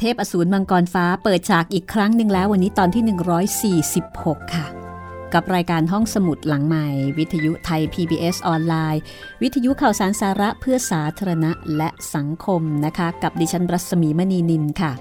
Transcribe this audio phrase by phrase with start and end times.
[0.00, 4.66] เทพอสูรมังกรฟ้าเปิดฉากอีกครั้งหนึ่งแล้ววันนี้ตอนที่ 146 ค่ะ
[5.34, 6.86] กับรายการห้องสมุดหลังใหม่
[7.18, 9.02] วิทยุไทย PBS ออนไลน์
[9.42, 14.92] วิทยุข่าวสารสาระเพื่อสาธารณะและสังคมนะคะ กับดิฉันรัศมีมณีนิลค่ะ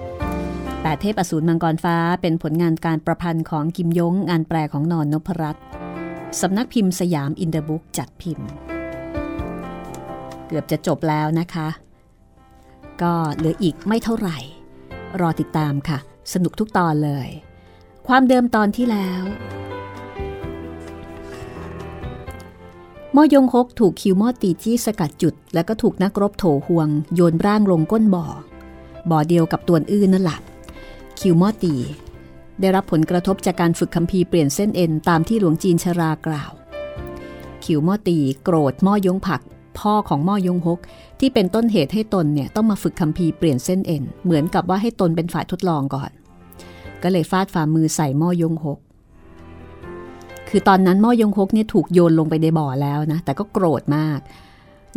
[0.81, 5.63] แปดเทพอสูรมังกรฟ้าเป็นผลงานการประพันธ์ของกิมยงงานแปลของนอนนพรัตน์
[6.41, 8.47] สำนักพิมพ์สยามอินเตอร์บุ๊กจัดพิมพ์
[10.47, 11.67] เกือบจะจบแล้วนะคะ
[13.01, 14.39] ก็เหลืออีกไม่เท่าไหร่
[15.21, 15.97] รอติดตามค่ะ
[16.33, 17.27] สนุกทุกตอนเลย
[18.07, 19.23] ความเดิมตอนที่แล้ว
[23.15, 28.25] มอยงคกถูกคิวมอตีจี้สกัดจุด แล้วก็ถูกนักรบโถห่วง โยนร่างลงก้นบ่อ
[29.09, 30.39] บ่อเดียวกับตัวอื่นนั่นแหละ
[31.19, 31.75] คิวมอตี
[32.59, 36.51] ได้รับผลกระทบจากการฝึกคัมภีร์เปลี่ยนเส้นเอ็นตามที่หลวงจีนชรากล่าว
[37.63, 39.41] คิวมอตีโกรธมอยงผัก
[39.79, 40.79] พ่อของม่อยงฮก
[41.19, 46.11] ที่เป็นต้นเหตุให้ตนเนี่ยต้องมาฝึกคัมภีร์เปลี่ยนเส้นเอ็น เหมือนกับว่าให้ตนเป็นฝ่ายทดลองก่อน
[47.03, 48.79] ก็เลยฟาดฝ่ามือใส่ม่อยงฮก
[50.49, 54.19] คือตอนนั้นม่อยงฮกเนี่ยถูกโยนลงไปในบ่อแล้วนะ แต่ก็โกรธมาก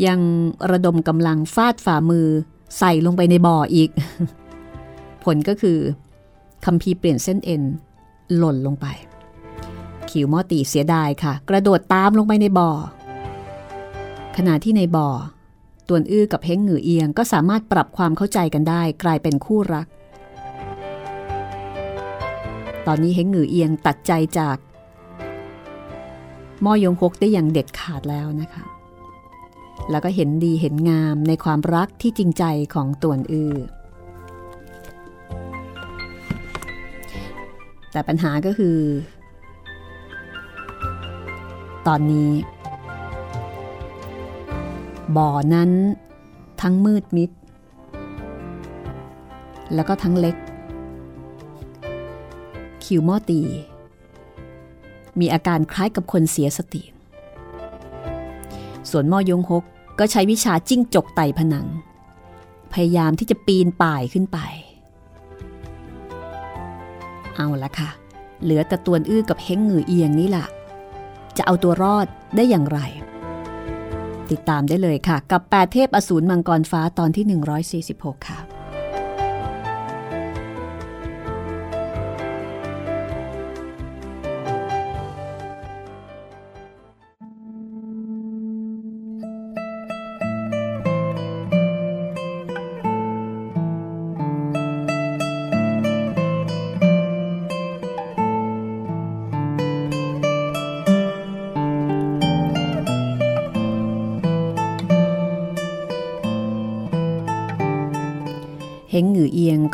[0.07, 0.21] ยัง
[0.71, 2.27] ระดมกำลังฟาดฝ่ามือ
[2.79, 3.91] ใส่ลงไปในบ่ออีก
[5.25, 5.79] ผลก็คือ
[6.65, 7.63] คัมภีร์เปลี่ยนเส้นเอ็น
[8.37, 8.87] หล่นลงไป
[10.11, 12.71] ขิวมอตีเสียดายค่ะ กระโดดตามลงไปในบ่อ
[14.37, 15.09] ขณะที่ในบ่อ
[15.89, 19.87] ตวนอื้อกับเฮงหงือเอียงก็สามารถปรับความเข้าใจกันได้กลายเป็นคู่รัก
[22.87, 24.57] ตอนนี้เฮงหงือเอียงตัดใจจาก
[26.65, 28.63] มอยงฮกได้อย่างเด็ดขาดแล้วนะคะ
[29.91, 32.45] แล้วก็เห็นดีเห็นงามในความรักที่จริงใจ
[32.75, 33.57] ของตวนอือ
[37.93, 38.79] แต่ปัญหาก็คือ
[41.87, 42.31] ตอนนี้
[45.17, 45.71] บ่อนั้น
[46.61, 47.31] ทั้งมืดมิด
[49.75, 50.37] แล้วก็ทั้งเล็ก
[52.85, 53.41] คิวมอตี
[55.21, 56.83] มีอาการคล้ายกับคนเสียสติ
[58.91, 59.65] ส่วนมอยงฮก
[59.99, 61.67] ก็ใช้วิชาจิ้งจกไต่ผนัง
[62.73, 64.39] พยายามที่จะปีนป่ายขึ้นไป
[67.37, 67.91] เอาละค่ะ
[68.43, 70.47] เหลือแต่ตัวอื้อกับเฮงหงือเอียงนี่แหละ
[71.37, 72.07] จะเอาตัวรอด
[72.37, 72.81] ได้อย่างไร
[74.33, 77.25] ติดตามได้เลยค่ะ กับแปดเทพอสูรมังกรฟ้าตอนที่
[77.95, 78.52] 146 ค่ะ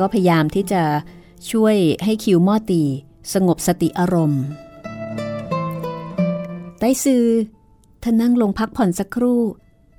[0.01, 0.83] ก็พยายามที่จะ
[1.51, 2.83] ช่วยให้คิวมอตี
[3.35, 4.43] สงบสติอารมณ์
[6.79, 7.25] ไต้ซือ
[8.03, 9.41] ท่านนั่งลงพักผ่อนสักครู่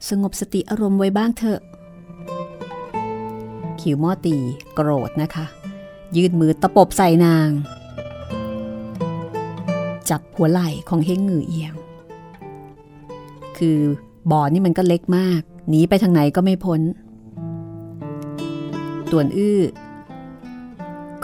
[0.09, 1.59] สงบสติอารมณ์ไว้บ้างเถอะ
[3.81, 4.35] คิวมอตี
[4.73, 5.45] โกรธนะคะ
[6.15, 7.49] ยืดมือตะปบใส่นาง
[10.09, 11.73] จับหัวไหล่ของเฮงหงือเอียง
[13.57, 13.79] คือ
[14.31, 16.81] บ่อนี่มันก็เล็กมาก หนีไปทางไหนก็ไม่พ้น
[19.11, 19.59] ต่วนอื้อ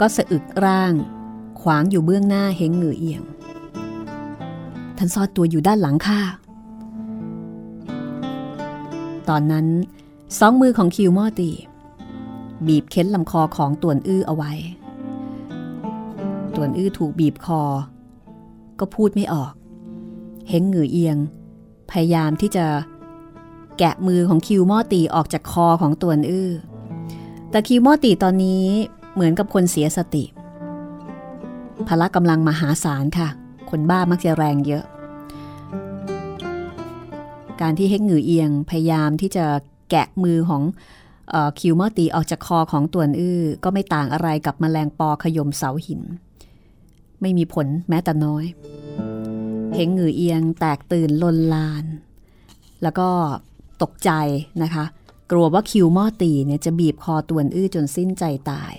[0.00, 0.92] ก็สะอึกร่าง
[1.60, 3.22] ขวางอยู่เบื้องหน้าเฮงเหงือเอียง
[4.96, 6.20] ท่านซ่อนตัวอยู่ด้านหลังข้า
[9.28, 9.66] ตอนนั้น
[10.38, 11.50] สองมือของคิวมอตี
[12.66, 14.52] บีบเค้นลำคอของต่วนอื้อเอาไว้
[16.54, 17.62] ต่วนอื้อถูกบีบคอ
[18.78, 19.52] ก็พูดไม่ออก
[20.48, 21.16] เฮงเหงือเอียง
[21.90, 22.66] พยายามที่จะ
[23.78, 26.50] แกะมือของคิวมอตีออกจากคอของต่วนอื้อ
[27.50, 28.66] แต่คิวมอตีตอนนี้
[29.16, 30.24] เหมือนกับคนเสียสติ
[31.88, 33.28] พละกำลังมหาศาลค่ะ
[33.70, 34.84] คนบ้ามักจะแรงเยอะ
[37.60, 39.46] การที่เฮกหงือเอียงพยายามที่จะ
[39.90, 40.62] แกะมือของ
[41.34, 46.02] อคิวมอตีออกจากคอของตัวอื้อ ก็ไม่ต่างอะไรกับมแมลงปอขยมเสาหิน
[47.20, 48.44] ไม่มีผลแม้แต่น้อย
[49.74, 51.84] เฮงหงือเอียงแตกตื่นลนลาน
[52.82, 53.08] แล้วก็
[53.82, 54.10] ตกใจ
[54.62, 54.84] นะคะ
[55.30, 58.74] กลัวว่าคิวม่อตีเนี่ยจะบีบคอตวนอื้อจนสิ้นใจตาย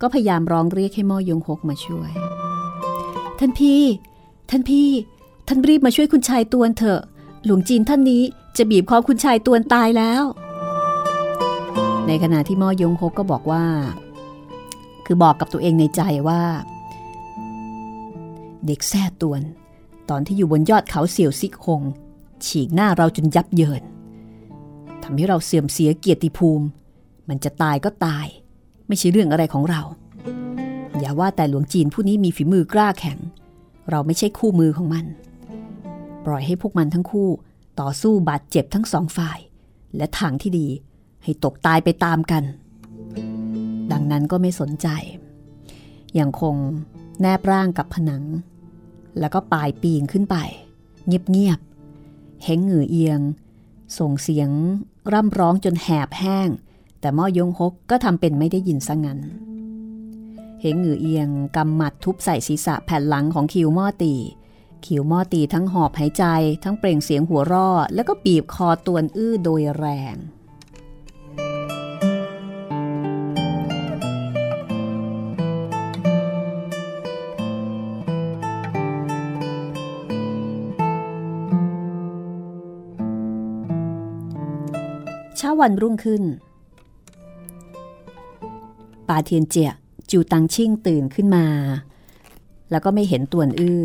[0.00, 2.12] ก็พยายามร้องเรียกให้ม่อยงหกมาช่วย
[3.38, 3.82] ท่านพี่
[4.50, 4.88] ท่านพี่
[5.48, 7.00] ท่านรีบมาช่วยคุณชายตวนเถอะ
[7.44, 8.22] หลวงจีนท่านนี้
[8.56, 10.22] จะบีบคอคุณชายตวนตายแล้ว
[12.06, 13.64] ในขณะที่ม่อยงหกก็บอกว่า
[15.06, 16.42] คือบอกกับตัวเองในใจว่า
[18.66, 19.42] เด็กแท้ตวน
[20.10, 21.82] ตอนที่อยู่บนยอดเขาเสี่ยวซิกหง
[22.46, 23.82] ฉีกหน้าเราจนยับเยิน
[25.02, 26.66] ทำให้เราเสื่อมเสียเกียรติภูมิ
[27.28, 28.26] มันจะตายก็ตาย
[28.88, 29.82] ไม่ใช่เรื่องอะไรของเรา
[31.00, 33.18] อย่าว่าแต่หลวงจีนผู้นี้มีฝีมือกล้าแข็ง
[33.90, 35.04] เราไม่ใช่คู่มือของมัน
[36.26, 37.28] ปล่อยให้พวกมันทั้งคู่
[37.80, 39.38] ต่อสู้บาดเจ็บทั้งสองฝ่าย
[39.96, 40.68] และทางที่ดี
[41.22, 42.44] ให้ตกตายไปตามกัน
[43.92, 44.88] ดังนั้นก็ไม่สนใจ
[46.18, 46.56] ยังคง
[47.20, 48.24] แนบร่างกับผนัง
[49.20, 50.36] แล้วก็ปลายปีนขึ้นไป
[51.06, 53.20] เงียบๆเฮงเหงือเอียง
[53.98, 54.50] ส่งเสียง
[55.12, 56.48] ร่ำร้องจนแหบแห้ง
[57.04, 59.20] แต่ม่อยงฮกก็ทำเป็นไม่ได้ยินซะงั้น
[60.60, 64.14] เหงหือเอียงกำหมัดทุบใส่ศีรษะแผ่นหลังของคิวม่อตี
[64.86, 66.24] คิวม่อตีทั้งหอบหายใจ
[66.64, 70.16] ทั้งเปล่งเสียงหัวร่อ แล้วก็บีบคอตวนอื้อโดยแรง
[85.38, 86.24] ช้าวันรุ่งขึ้น
[89.08, 89.70] ปาเทียนเจีย
[90.10, 91.46] จูตังชิ่งตื่นขึ้นมา
[92.70, 93.84] แล้วก็ไม่เห็นตวนอื้อ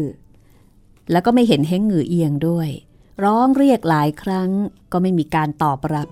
[1.11, 2.69] แล้วก็ไม่เห็นเฮงหงือเอียงด้วย
[3.23, 4.49] ร้องเรียกหลายครั้ง
[4.91, 6.07] ก็ไม่มีการตอบรับ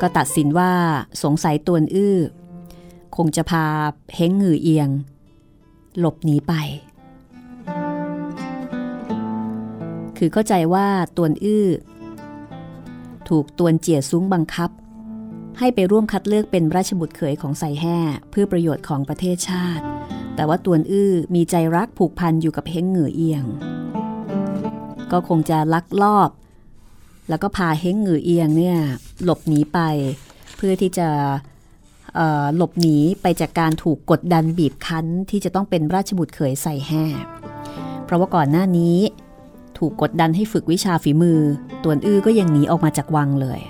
[0.00, 0.72] ก็ตัดสินว่า
[1.22, 2.18] สงสัยตวนอื้อ
[3.16, 3.64] คงจะพา
[4.14, 4.88] เฮงหงือเอียง
[5.98, 6.52] หลบหนีไป
[10.18, 11.68] คือเข้าใจว่าตวนอื้อ
[13.28, 14.70] ถูกตวนเจียซุ้งบังคับ
[15.58, 17.98] ให้ไปร่วมคัดเลือกเป็นราชบุตรเขยของไซแห่
[18.30, 19.84] เพื่อประโยชน์ของประเทศชาติ
[20.34, 23.44] แต่ว่าตวนอื้อมีใจรักผูกพันอยู่กับเฮงเหงือเอียง
[25.12, 26.30] ก็คงจะลักลอบ
[27.28, 28.78] แล้วก็พาเฮงเหงือเอียงเนี่ย
[29.24, 29.78] หลบหนีไป
[30.56, 31.08] เพื่อที่จะ
[32.56, 37.04] หลบหนีไปจากการถูกกดดันบีบคั้นที่จะต้องเป็นราชบุตรเขยใส่แห่
[38.04, 38.98] เพราะว่าก่อนหน้านี้
[39.78, 41.40] ถูกกดดันให้ฝึกวิชาฝีมือ
[41.84, 43.60] ตวนอื้อก็ยังหนีออกมาจากวังเลย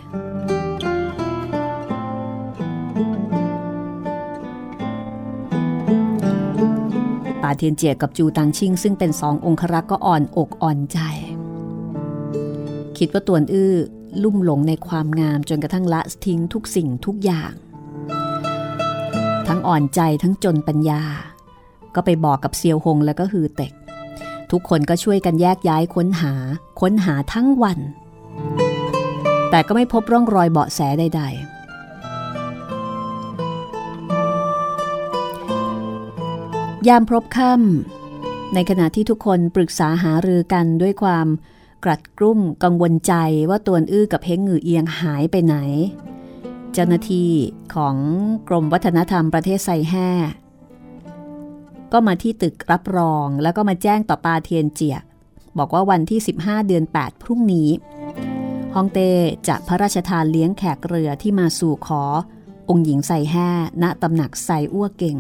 [7.43, 10.99] ปาเทียนเจียกับจูตังชิงซึ่งเป็นสององครักษ์ก็อ่อนอกอ่อนใจ
[12.99, 13.75] คิดว่าตวนอื้อ
[14.23, 17.53] ลุ่มหลงในความงามจนกระทั่งละทิ้งทุกสิ่งทุกอย่าง
[19.49, 21.03] ทั้งอ่อนใจทั้งจนปัญญา
[21.95, 23.73] ก็ไปบอกกับเซียวหงแล้วก็ฮือเต็ก
[24.51, 26.33] ทุกคนก็ช่วยกันแยกย้ายค้นหา
[26.81, 27.79] ค้นหาทั้งวัน
[29.51, 31.54] แต่ก็ไม่พบร่องรอยเบาะแสใด ๆ
[36.89, 41.27] ยามพบค่ำในขณะที่ทุกคนปรึกษาหารือกันด้วยความ
[41.85, 43.15] กรัดกรุ่มกังวลใจ
[43.51, 45.57] ว่าตัวอื้อกับเฮงหงือเอียงหายไปไหน
[46.73, 47.31] เจ้าหน้าที่
[47.75, 47.97] ของ
[48.49, 50.11] กรมวัฒนธรรมประเทศไซแห่
[51.93, 54.99] ก็มาที่ตึกรับรองแล้วก็มาแจ้งต่อปาเทียนเจีย
[55.59, 57.69] บอกว่าวันที่ 15 เดือน 8 พรุ่งนี้
[58.75, 59.11] ฮองเต้
[59.49, 62.03] จะพระราชทานเลี้ยงแขกเรือที่มาสู่ขอ
[62.71, 63.49] องค์หญิงใส่แห่
[63.83, 65.17] ณตำหนักใส่อ้วเก่ง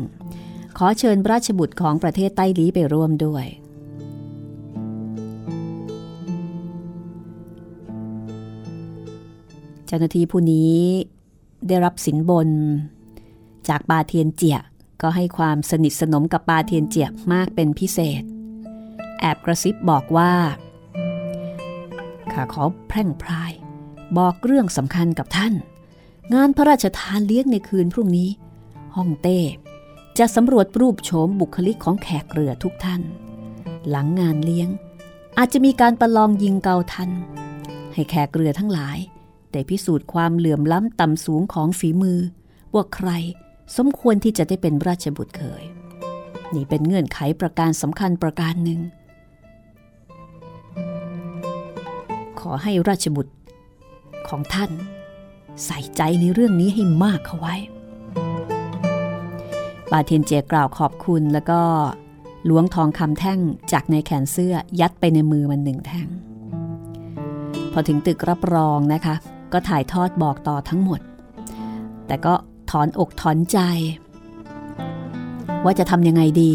[0.78, 3.46] ขอเชิญราชบุตรของประเทศใต้ลี้ไปร่วมด้วย
[9.86, 10.76] เจ้าหน้าที่ผู้นี้
[11.68, 12.48] ได้รับสินบน
[13.68, 14.58] จากปาเทียนเจีย
[15.02, 18.22] ก็ให้ความสนิทสนมกับปาเทียนเจียมากเป็นพิเศษ
[19.20, 20.32] แอบกระซิบบอกว่า
[22.32, 23.52] ข้าขอแพร่งพราย
[24.18, 25.54] บอกเรื่องสำคัญกับท่าน
[26.34, 28.28] งานพระราชทานเลี้ยงในคืนพรุ่งนี้
[28.96, 29.38] ฮ่องเต้
[30.18, 33.02] จะสำรวจรูปโฉมบุคลิกของแขกเรือทุกท่าน
[33.88, 34.68] หลังงานเลี้ยง
[35.38, 37.10] อาจจะมีการประลองยิงเกาทัน
[37.92, 38.98] ให้แขกเรือทั้งหลาย
[39.52, 42.20] ได้พิสูจน์ความเหลื่อมล้ำต่ำสูงของฝีมือ
[42.74, 43.10] ว่าใคร
[43.76, 45.62] สมควรที่จะได้เป็นราชบุตรเคย
[46.54, 48.80] นี่เป็นเงื่อนไขประการสำคัญประการหนึ่ง
[52.40, 53.34] ขอให้ราชบุตร
[54.28, 54.70] ของท่าน
[55.64, 57.56] ใส่ใจในเรื่องนี้ให้มากเข้าไว้
[59.92, 61.60] บาเทียนเจกล่าวขอบคุณแล้วก็
[62.48, 63.38] ล้วงทองคำแท่ง
[63.72, 66.08] จากในแขนเสื้อยัดไปในมือมันหนึ่งแท่ง
[67.72, 69.14] พอถึงตึกรับรองนะคะ
[69.52, 71.00] ก็ถ่ายทอดบอกต่อทั้งหมด
[72.06, 72.34] แต่ก็
[72.70, 73.58] ถอนอกถอนใจ
[75.64, 76.54] ว่าจะทำยังไงดี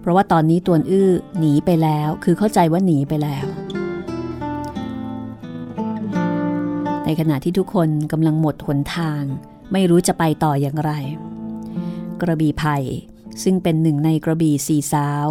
[0.00, 3.46] เพราะว่าตอนนี้ตัวอื้อหนีไปแล้ว คือเข้าใจว่าหนีไปแล้ว
[7.04, 9.22] ในขณะที่ทุกคนกำลังหมดหนทาง
[9.72, 10.92] ไม่รู้จะไปต่ออย่างไร
[12.22, 12.76] กระบี่ไผ่
[13.42, 15.26] ซึ่งเป็นหนึ่งในกระบี่สี่สาว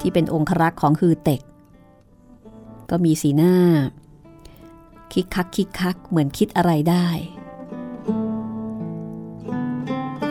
[0.00, 1.40] ที่เป็นองครักษ์ของฮือเต็ก
[2.90, 3.54] ก็มีสีหน้า
[5.12, 7.06] คิกคักคิกคักเหมือนคิดอะไรได้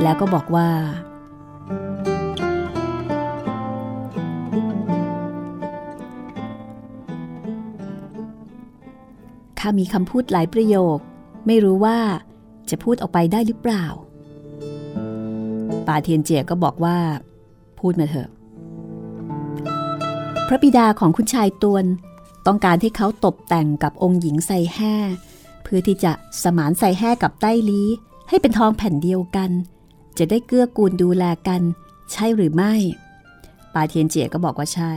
[0.02, 0.70] แล้วก็บอกว่า
[9.60, 10.98] ข้ามีคำพูดหลายประโยค
[11.48, 12.00] ไม่รู้ว่า
[12.70, 13.86] จะพูดออกไปได้หรือเปล่า
[15.88, 16.98] ป่าเทียนเจียก็บอกว่า
[17.80, 18.30] พูดมาเถอะ
[20.48, 21.86] พระบิดาของคุณชายตวน
[22.48, 24.96] ต้องการให้เขาตบแต่งกับองค์หญิงใส่แห่
[25.64, 26.12] เพื่อที่จะ
[26.44, 27.84] สมานใส่แห่กับใต้ลี
[28.30, 29.52] ให้เป็นทองแผ่นเดียวกัน
[30.18, 31.62] จะได้เกื้อกูลดูแลกัน
[32.12, 32.74] ใช่หรือไม่
[33.74, 34.94] ปาเทียนเจียก็บอกว่าใช่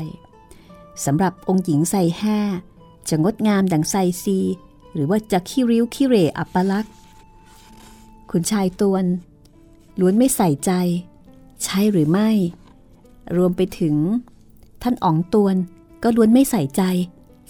[1.05, 2.39] สำหรับองค์หญิงใส่แห่
[3.09, 4.39] จะงดงามดังไซซี
[4.93, 6.93] หรือว่าจะขี้ริ้วขี้เรอัปลักษ์
[8.31, 9.05] คุณชายตวน
[10.01, 10.73] ล้วนไม่ใส่ใจ
[11.65, 12.31] ใช่หรือไม่
[13.37, 13.95] รวมไปถึง
[14.83, 15.57] ท่านอ๋องตวน
[16.03, 16.83] ก็ล้วนไม่ใส่ใจ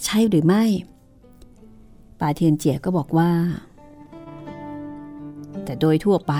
[0.03, 0.63] ใช่หรือไม่
[2.19, 3.31] ปาเทียนเจียก็บอกว่า
[5.63, 6.33] แต่โดยทั่วไป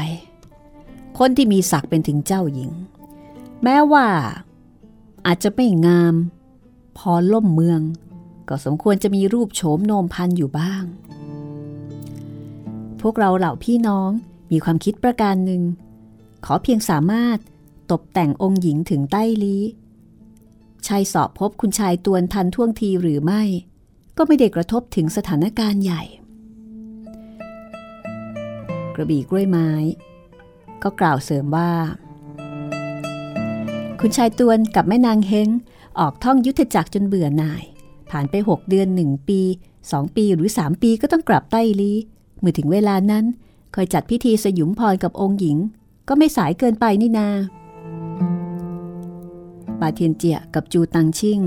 [1.18, 2.72] คนที่มีศักดิ์เป็นถึงเจ้าหญิง
[3.64, 4.08] แม้ว่า
[5.26, 6.16] อาจจะไม่งาม
[6.98, 7.82] พอล่มเมือง
[8.50, 10.84] ก็สมควรจะมีรูปโฉมโนมพันอยู่บ้าง
[13.02, 14.10] พวกเราเหล่าพี่น้อง
[14.52, 15.62] มีความคิดประการหนึ่ง
[16.46, 17.38] ขอเพียงสามารถ
[17.92, 19.64] ตกแต่งองค์หญิงถึงใต้ลี้
[20.88, 23.42] ชายสอบพบคุณชายตวนทันท่วงทีหรือไม่
[24.18, 26.04] ก็ไม่ได้กระทบถึงสถานการณ์ใหญ่
[28.96, 29.70] กระบี่กล้วยไม้
[30.84, 31.72] ก็กล่าวเสริมว่า
[34.00, 35.50] คุณชายตวนกับแม่นางเฮง
[36.00, 37.64] ออกท่องยุทธจักรจนเบื่อหน่าย
[38.10, 39.42] ผ่านไป 6 เดือนหนึ่งปี
[39.92, 41.92] สองปีหรือ 3 ปีก็ต้องกลับใต้ลี
[42.40, 43.26] เมื่อถึงเวลานั้น
[43.76, 45.58] คอยจัดพิธีสยุมพรกับองค์หญิง
[46.08, 47.28] ก็ไม่สายเกินไปนี่นา
[49.80, 51.40] ปาเทียนเจียกับจูตังชิ่ง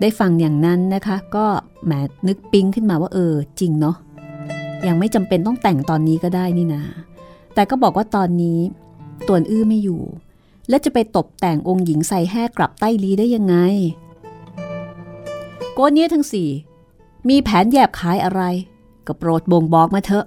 [0.00, 1.46] ได้ฟังอย่างนั้นนะคะ ก็
[1.84, 1.92] แหม
[2.26, 3.96] นึกปิ๊งขึ้นมาว่าเออ จริงเนาะ
[4.86, 6.82] ยังไม่จำเป็นต้องแต่งตอนนี้ก็ได้นี่นะ
[7.54, 8.60] แต่ก็บอกว่าตอนนี้
[9.28, 10.02] ตวนอื้อไม่อยู่
[10.68, 13.56] และจะไปตบแต่งองค์หญิงใส่แห่กลับใต้ลีได้ยังไง
[15.72, 16.48] โกเนี้ยทั้งสี่
[17.28, 18.42] มีแผนแยบขายอะไร
[19.06, 20.26] ก็โปรดบ่งบอกมาเถอะ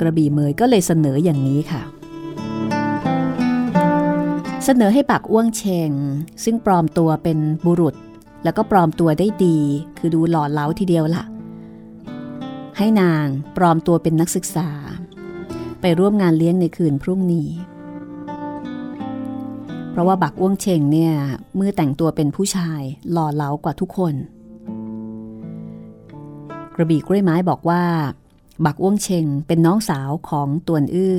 [0.00, 1.82] กระบี่เมยก็เลยเสนออย่างนี้ค่ะ
[4.64, 5.90] เสนอให้ปักอ้วงเชง
[6.44, 7.94] ซึ่งปลอมตัวเป็นบุรุษ
[8.44, 9.58] แล้วก็ปลอมตัวได้ดี
[9.98, 11.24] คือดูหล่อเล้าทีเดียวละ่ะ
[12.78, 13.26] ให้นาง
[13.56, 14.68] ปลอมตัวเป็นนักศึกษา
[15.80, 17.48] ไปร่วมงานเลี้ยงในคืนพรุ่งนี้
[19.90, 21.12] เพราะว่าบักอ้วงเชงเนี่ย
[21.56, 24.14] เมื่อแต่งตัวเป็นผู้ชายหล่อเล้ากว่าทุกคน
[26.74, 27.82] กระบี่กล้วยไม้บอกว่า
[28.64, 31.18] บักอ้วงเชงเป็นน้องสาวของตวนอื้อ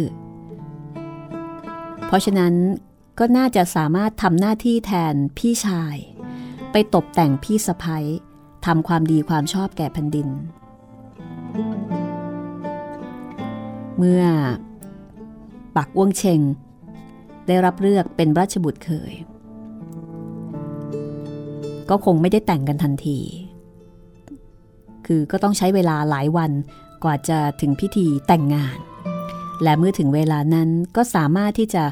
[2.05, 2.53] เพราะฉะนั้น
[3.19, 5.95] ก็น่าจะสามารถทำหน้าที่แทนพี่ชาย
[6.71, 8.05] ไปตบแต่งพี่สะพ้ย
[8.65, 10.27] ทำความดีความชอบแก่แผ่นดิน
[13.97, 14.23] เมื่อ
[15.75, 16.41] ปักอ้วงเชง
[17.47, 19.13] ได้รับเลือกเป็นราชบุตรเคย
[21.89, 23.19] ก็คงไม่ได้แต่งกันทันที
[25.05, 26.51] คือก็ต้องใช้เวลาหลายวัน
[27.03, 28.77] กว่าจะถึงพิธีแต่งงาน
[29.63, 31.83] และเมื่อถึงเวลานั้นก็สามารถที่จะ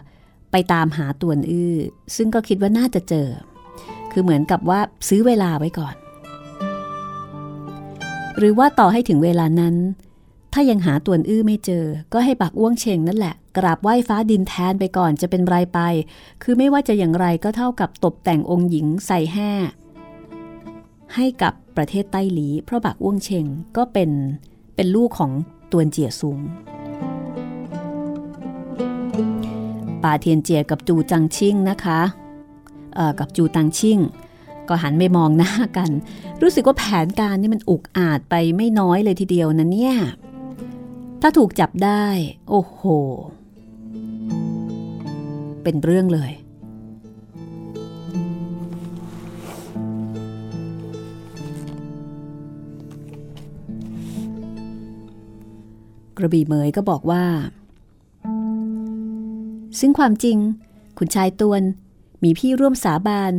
[0.51, 1.75] ไปตามหาตวนอื้อ
[2.15, 3.27] ซึ่งก็คิดว่าน่าจะเจอ
[4.11, 5.95] คือเหมือนกับว่าซื้อเวลาไว้ก่อน
[8.37, 9.75] หรือว่าต่อให้ถึงเวลานั้น
[10.53, 15.79] ถ้ายังหาตวนอื้อไม่เจอ ก็ให้ปักอ้วงเชงนั่นแหละ กราบไหว้ฟ้าดินแทนไปก่อนจะเป็นไรไป
[16.43, 19.51] คือไม่ว่าจะอย่างไรก็เท่ากับตกแต่งองค์หญิงใส่แห่
[21.15, 23.45] ให้กับประเทศไต้หลี เพราะบักอ้วงเชง
[23.77, 24.09] ก็เป็น
[24.75, 25.31] เป็นลูกของ
[25.71, 26.37] ตวนเจียซุง
[30.03, 32.01] ป่าเทียนเจียกับจูจังชิ่งนะคะ
[33.19, 33.99] กับจูตังชิ่ง
[34.69, 35.91] ก็หันไปมองหน้ากัน
[36.41, 39.95] รู้สึกว่าแผนการนี่มันอุกอาจไปไม่น้อยเลยทีเดียวนะเนี่ย
[41.21, 42.05] ถ้าถูกจับได้
[42.49, 42.81] โอ้โห
[45.63, 46.31] เป็นเรื่องเลย
[56.17, 57.25] กระบี่เหมยก็บอกว่า
[59.79, 60.37] ซึ่งความจริง
[60.97, 61.63] คุณชายตวน
[62.23, 63.33] มีพี่ร่วมสาบาน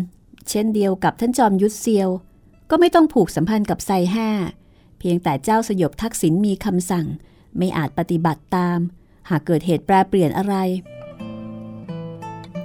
[0.50, 2.08] เช่นเดียวกับท่านจอมยุทธเซียว
[2.70, 4.30] ก็ไม่ต้องผูกสัมพันธ์กับไซแห่
[4.98, 7.06] เพียงแต่เจ้าสยบทักษิณมีคำสั่ง
[7.56, 8.78] ไม่อาจปฏิบัติตาม
[9.30, 10.54] หากเกิดเหตุแปรเปลี่ยนอะไร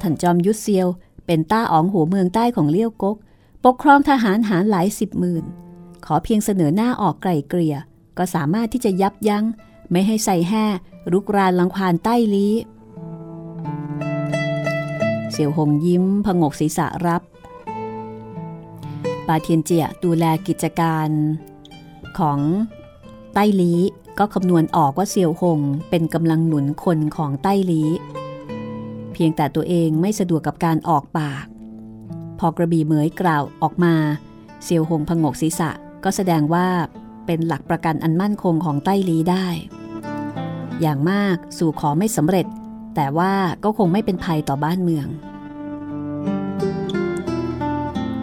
[0.02, 0.88] ท่านจอมยุทธเซียว
[1.26, 3.18] เป็นต้าอ๋องหัวเมืองใต้ของเลี้ยวกก
[3.66, 5.44] ปกครองทหารหารหลายสิบหมื่น
[6.06, 7.76] ขอเพียงเสนอหน้าออกไกลเกลี่ย
[8.18, 9.46] ก็สามารถที่จะยับยัง้ง
[9.92, 10.66] ไม่ให้ใส่แห่
[11.12, 12.54] รุกรานลังควานใต้ลี้
[15.32, 17.22] เสี่ยวหงยิ้มผงกศีรษะรับ
[19.28, 21.10] ปาเทียนเจียดูแลกิจการ
[22.20, 22.40] ของ
[23.34, 23.74] ใต้ลี
[24.20, 27.84] ก็คำนวณออกว่าเสี่ยวหงเป็นกำลังหนุนคนของใต้ลี
[29.14, 31.46] เพียงแต่ตัวเองไม่สะดวกกับการออกปาก
[32.40, 33.96] พอกระบี่เหมยกล่าวออกมา
[34.64, 35.70] เสี่ยวหงผงกศีรษะ
[36.04, 36.68] ก็แสดงว่า
[37.26, 39.48] เป็นหลักประกันอันมั่นคงของใต้ลีได้
[40.82, 42.46] อย่างมากสู่ขอไม่สำเร็จ
[42.96, 45.08] แต่ว่าก็คงไม่เป็นภัยต่อบ้านเมือง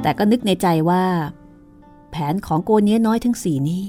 [0.02, 1.04] แต่ก็นึกในใจว่า
[2.10, 3.82] แผนของโกเนี้ยน้อยทั้งสี่นี้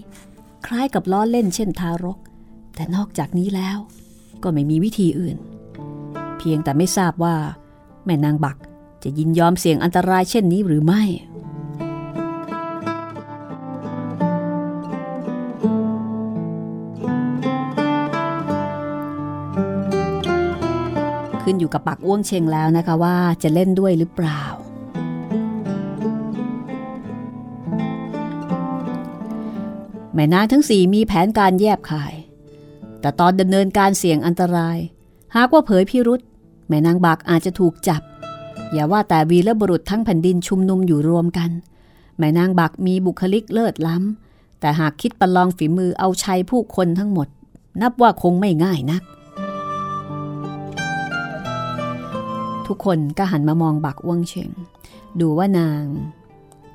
[0.66, 2.18] คล้ายกับล้อเล่นเช่นทารก
[2.76, 3.78] แต่นอกจากนี้แล้ว
[4.44, 5.38] ก็ไม่มีวิธีอื่น
[6.38, 7.36] เพียงแต่ไม่ทราบว่า
[8.06, 8.58] แม่นางบัก
[9.04, 11.04] จะยินยอมเสี่ยงอันตรายเช่นนี้หรือไม่
[21.70, 24.44] อยู่กับปักอ้วงเชงแล้วนะคะว่าจะเล่นด้วยหรือเปล่า
[30.14, 32.14] แม่นางทั้งสี่มีแผนการแยบคาย
[33.02, 34.78] แต่ตอนดำเนินการเสี่ยงอันตราย
[35.36, 36.22] หากว่าเผยพิรุษ
[36.68, 38.02] แม่นางบักอาจจะถูกจับ
[38.74, 41.50] อย่าว่าแต่วีและบุรุษทั้งแผ่นดินชุมนุมอยู่รวมกัน
[42.18, 47.28] แม่นางบักมีบุคลิกเลิศล้ำแต่หากคิดประลองฝีมือเอาชัยผู้คนทั้งหมด
[47.82, 49.04] นับว่าคงไม่ง่ายนัก
[52.70, 54.50] ทุกคนก็หันมามองบักอ้วงเชง
[55.20, 55.84] ดูว่านาง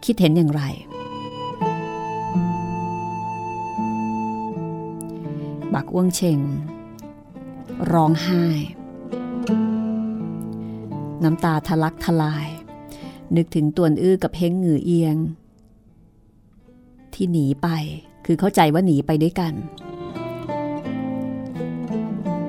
[0.05, 0.63] คิดเห็นอย่างไร
[5.75, 6.39] บักอ้วงเชง
[7.93, 8.45] ร้องไห้
[11.23, 12.49] น้ำตาทะลักทลาย
[13.37, 15.17] นึกถึงตวนอื้อกับเฮงหงือเอียง
[17.15, 17.69] ที่หนีไป
[18.27, 19.53] คือเข้าใจว่าหนีไปด้วยกัน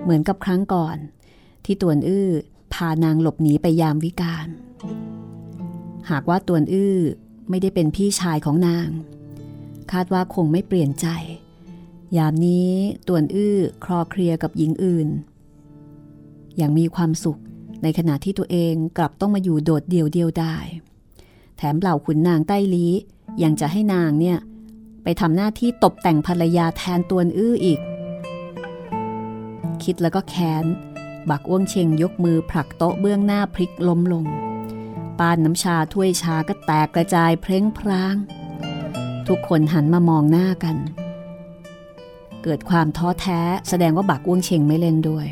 [0.01, 0.97] เหมือนกับครั้งก่อน
[1.65, 2.29] ที่ตวนอื้อ
[2.75, 4.47] พานางหลบหนีไปยามวิกาล
[6.09, 6.97] หากว่าตวนอื้อ
[7.49, 8.89] ไม่ได้เป็นพี่ชายของนาง
[9.91, 11.07] คาดว่าคงไม่เปลี่ยนใจ
[12.17, 12.71] ยามนี้
[13.07, 15.07] ตวนอื้อคลอเคลียกับหญิงอื่น
[16.57, 17.39] อย่างมีความสุข
[17.83, 20.55] ในขณะที่ตัวเองกลับต้องมาอยู่โดดเดี่ยวเดียวได้
[21.57, 22.87] แถมเหล่าขุนนางใต้ลี
[23.43, 24.37] ยังจะให้นางเนี่ย
[25.03, 27.79] ไปทำหน้าที่ตกแต่งภรรยาแทนตวนอื้ออีก
[29.83, 30.65] คิดแล้วก็แค้น
[31.29, 34.25] บักอ้วงเชงยกมือผลักโต๊ะเบื้องหน้าพลิกล้มลง
[35.19, 38.15] ปานน้ำชาถ้วยชาก็แตกกระจายเพลงพราง
[39.27, 40.77] ทุกคนหันมามองหน้ากัน
[42.43, 45.25] เกิดความท้อแท้แสดงว่าบักอ้วงเชงไม่เล่นด้วย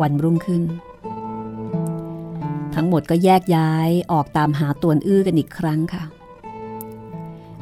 [0.00, 0.62] วันรุ่งขึ้น
[2.74, 6.04] ทั้งหมดก็แยกย้ายออกตามหาตัวอื้อกันอีกครั้งค่ะ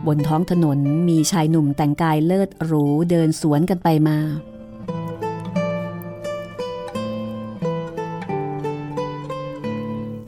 [0.06, 4.18] บนท้องถนนมีชายหนุ่มแต่งกายเลิศหรูเดินสวนกันไปมา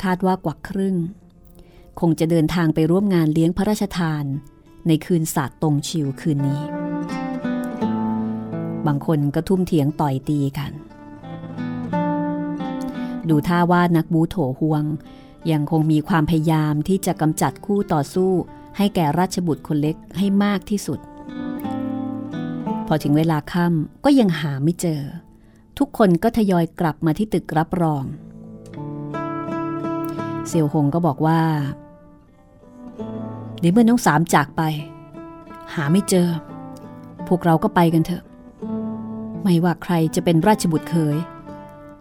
[0.03, 0.97] คาดว่ากว่าครึ่ง
[2.01, 4.25] คงจะเดินทางไปร่วมงานเลี้ยงพระราชทาน
[4.87, 6.63] ในคืนศาสตร์ตรงชิวคืนนี้
[8.87, 10.73] บางคนก็ทุ่มเถียงต่อยตีกัน
[13.29, 14.85] ดูท่าว่านักบูโถห่วง
[15.51, 18.33] ยังคงมีความพยายามที่จะกำจัดคู่ต่อสู้
[18.77, 21.01] ให้แก่ราชบุตรคนเล็กให้มากที่สุด
[22.87, 25.01] พอถึงเวลาค่ำก็ยังหาไม่เจอ
[25.79, 28.05] ทุกคนก็ทยอยกลับมาที่ตึกรับรอง
[30.47, 31.41] เซียวหงก็บอกว่า
[33.61, 34.63] เดี๋ยวเมื่อน้องสามจากไป
[35.75, 36.29] หาไม่เจอ
[37.29, 38.23] พวกเราก็ไปกันเถอะ
[39.43, 41.17] ไม่ว่าใครจะเป็นราชบุตรเคย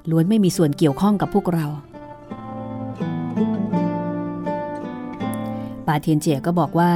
[0.09, 1.65] ล้วนไม่มีส่วนเกี่ยวข้องกับพวกเรา
[5.87, 6.91] ปาเทียนเจียก็บอกว่า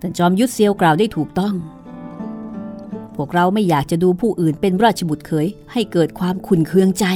[0.00, 1.54] ท่านจอมยุทธเซียวกล่าวได้ถูกต้อง
[3.16, 7.06] พวกเราไม่อยากจะดูผู้อื่นเป็นราชบุตรเคยให้เกิดความขุนเคืองใจ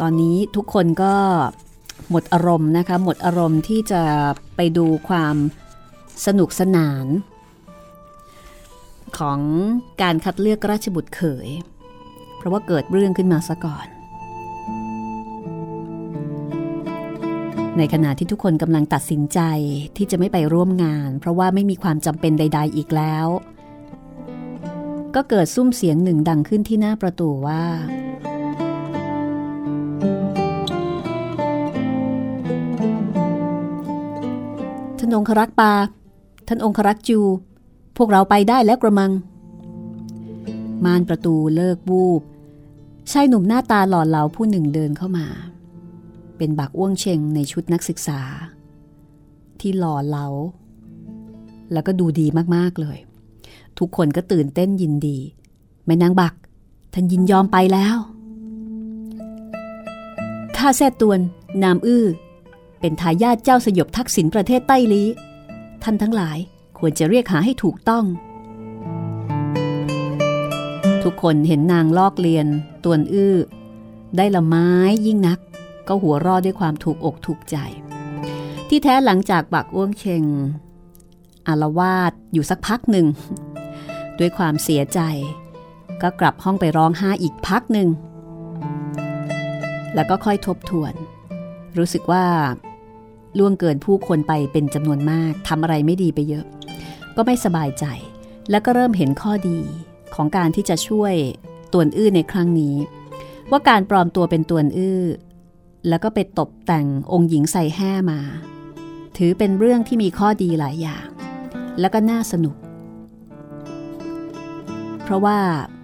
[0.00, 1.14] ตอนนี้ทุกคนก็
[2.10, 4.02] หมดอารมณ์นะคะ หมดอารมณ์ที่จะ
[4.56, 5.36] ไปดูความ
[6.26, 7.06] สนุกสนาน
[9.20, 9.40] ของ
[10.02, 11.48] การคัดเลือกราชบุตรเขย
[12.36, 13.86] เพราะว่าเกิดเรื่องขึ้นมาซะก่อน
[17.76, 19.40] ในขณะที่ทุกคนกำลังตัดสินใจ
[19.96, 23.26] ที่จะไม่ไปร่วมงาน เพราะว่าไม่มีความจำเป็นใด ๆ อีกแล้ว
[25.14, 27.64] ก็เกิดซุ้มเสียงหนึ่งดังขึ้นที่หน้าประตูว่า
[34.98, 35.72] ท่านองครักษ์ปา
[36.48, 37.20] ท่านองครักษ์จู
[38.02, 39.10] วกเราไปได้แล้วกระมัง
[40.84, 42.22] มานประตูเลิกวูบ
[43.10, 45.26] ชายหนุ่มหน้าตาหล่อเหลาผู้หนึ่งเดินเข้ามา
[46.36, 48.20] เป็นบักอ้วงเชงในชุดนักศึกษา
[49.60, 50.26] ที่หล่อเหลา
[51.72, 52.98] แล้วก็ดูดีมากๆเลย
[53.78, 55.18] ทุกคนก็ตื่นเต้นยินดี
[55.86, 56.34] แม่นางบัก
[56.94, 57.96] ท่านยินยอมไปแล้ว
[60.56, 61.20] ข้าแซ่ตวน
[61.62, 62.06] นามอื้อ
[62.80, 65.08] เป็นทายาทเจ้าสยบทักษิณประเทศใต้ลี้
[65.82, 66.38] ท่านทั้งหลาย
[66.80, 68.04] ควรจะเรียกหาให้ถูกต้อง
[71.02, 72.46] ทุกคนเห็นนางลอกเลียน
[72.84, 73.36] ตวนอื้อ
[74.16, 74.68] ได้ละไม้
[75.06, 75.38] ยิ่งนัก
[75.88, 77.56] ก็หัวรอดด้วยความถูกอกถูกใจ
[78.68, 80.24] ที่แท้หลังจากบักอ้วงเชง
[81.46, 83.06] อารวาดอยู่สักพักหนึ่ง
[84.18, 85.00] ด้วยความเสียใจ
[86.02, 87.88] ก็กลับห้องไปร้องไห้อีกพักหนึ่ง
[89.94, 90.94] แล้วก็ค่อยทบทวน
[91.78, 92.24] รู้สึกว่า
[93.38, 96.44] ล่วงเกินผู้คนไปเป็นจำนวนมากทำอะไรไม่ดีไปเยอะ
[97.16, 97.84] ก็ไม่สบายใจ
[98.50, 99.58] แล้วก็เริ่มเห็นข้อดี
[100.14, 101.14] ของการที่จะช่วย
[101.72, 102.76] ตวนอื้อในครั้งนี้
[103.50, 105.02] ว่าการปลอมตัวเป็นตวนอื้อ
[105.88, 108.20] แล้วก็ไปตกแต่งองค์หญิงใส่แห่มา
[109.16, 111.06] ถือเป็นเรื่องที่มีข้อดีหลายอย่าง
[111.80, 112.56] แล้วก็น่าสนุก
[115.02, 115.38] เพราะว่า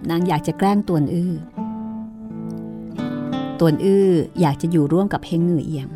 [0.09, 1.33] นางอยากจะแกล้งตวนอื้อ
[3.59, 4.09] ตวนอื้อ
[4.41, 5.89] อยากจะอยู่ร่วมกับเฮงเหงือเอียง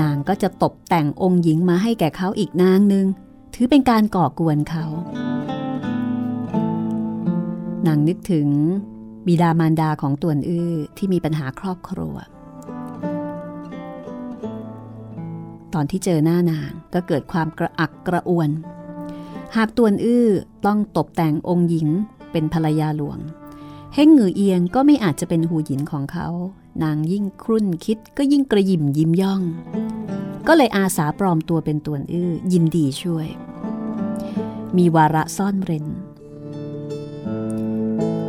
[0.00, 3.06] นางก็จะตกแต่งองค์หญิงมาให้แก่เขาอีกนางหนึ่ง
[3.54, 4.86] ถือเป็นการก่อกวนเขา
[7.86, 8.48] นางนึกถึง
[9.26, 12.14] บิดามารดาของตวนอื้อที่มีปัญหาครอบครัว
[15.74, 18.50] ตอนที่เจอหน้านางก็เกิดความกระอักกระอ่วน
[19.56, 20.28] หากตวนอื้อ
[20.66, 21.88] ต้องตกแต่งองค์หญิง
[22.32, 23.18] เป็นภรรยาหลวง
[23.94, 26.28] เฮงหงือเอียงก็ไม่อาจจะเป็นหูหยินของเขา
[26.82, 29.42] นางยิ่งครุ่นคิดก็ยิ่งกระยิมยิ้มย่อง
[30.48, 33.26] ก็เลยอาสาปลอมตัวเป็นตัวอื้อ ยินดีช่วย
[34.76, 35.86] มีวาระซ่อนเร้น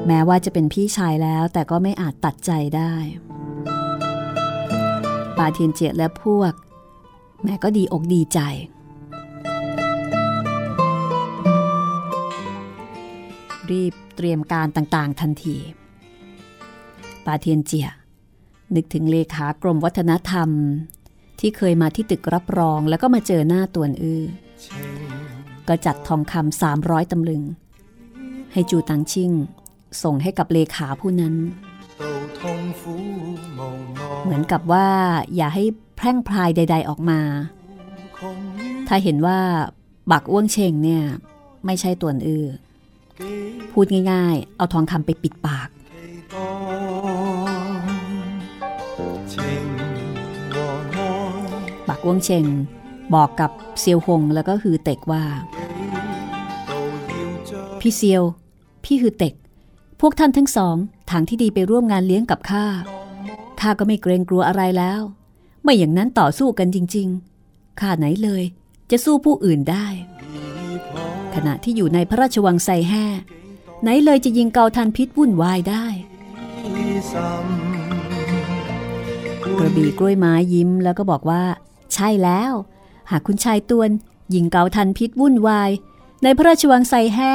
[0.07, 2.93] แม้ว่าจะเป็นพี่ชายแล้วแต่ก็ไม่อาจตัดใจได้
[5.37, 6.53] ปาเทียนเจียและพวก
[7.43, 8.39] แม่ก็ดีอกดีใจ
[13.69, 15.57] รีบเตรียมการต่างๆทันที
[17.25, 17.87] ปาเทียนเจีย
[18.75, 20.49] นึกถึงเลขากรมวัฒนธรรม
[21.47, 24.23] ที่เคยมาที่ตึกรับรองแล้วก็มาเจอหน้าตวนอื้อ
[25.67, 27.43] ก็จัดทองคำสามร้อยตำลึง
[28.53, 29.31] ให้จูตังชิ่ง
[30.03, 31.35] ส่งให้กับเลขาผู้นั้น
[34.23, 34.87] เหมือนกับว่า
[35.35, 35.63] อย่าให้
[35.95, 37.19] แพร่งพรายใด ๆออกมา
[38.87, 39.39] ถ้าเห็นว่า
[40.11, 41.03] บักอ้วงเชงเนี่ย
[41.65, 42.45] ไม่ใช่ตัวอื้อ
[43.71, 45.69] พูดง่ายๆ เอาทองคำไปปิดปาก
[52.05, 52.45] กวงเชง
[53.13, 55.23] บอกกับเซียวหงแล้วก็ฮือเต็กว่า
[57.79, 58.23] พี่เซียว
[58.83, 59.33] พี่ฮือเต็ก
[60.01, 60.75] พวกท่านทั้งสอง
[61.09, 62.65] ทางที่ดีไปร่วมงานเลี้ยงกับข้า
[63.59, 65.01] ข้าก็ไม่เกรงกลัวอะไรแล้ว
[65.63, 67.07] ไม่อย่างนั้นต่อสู้กันจริง
[67.43, 68.43] ๆข้าไหนเลย
[68.91, 69.87] จะสู้ผู้อื่นได้
[71.35, 73.05] ขณะที่อยู่ในพระราชวังไซแห่
[73.81, 75.85] ไหนเลยจะยิงเกาทันพิษวุ่นวายได้
[79.57, 81.43] กระบี่กล้วยไม้ยิ้มแล้วก็บอกว่า
[81.93, 82.51] ใช่แล้ว
[83.11, 83.89] หากคุณชายตวน
[84.33, 85.71] ยิงเกาทันพิษวุ่นวาย
[86.23, 87.33] ในพระราชวังไซแห่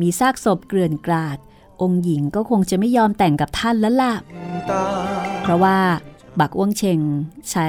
[0.00, 1.38] มีซากศพเกลื่อนกราด
[1.82, 4.14] องค์หญิงก็คงจะไม่ยอมแต่งกับท่านแล้วล่ะ
[5.42, 5.78] เพราะว่า
[6.40, 6.98] บักอ้วงเชง
[7.50, 7.68] ใช้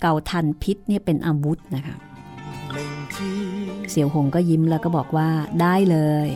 [0.00, 1.96] เกาทันพิษเนี่ยเป็นอาวุธนะคะ
[3.90, 5.28] เสี่ยวหงก็ยิ้มแล้วก็บอกว่า
[5.60, 6.28] ได้เลย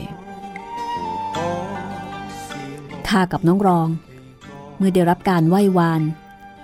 [3.08, 3.88] ข้ากับน้องรอง
[4.76, 6.02] เมื่อได้รับการไหว้วาน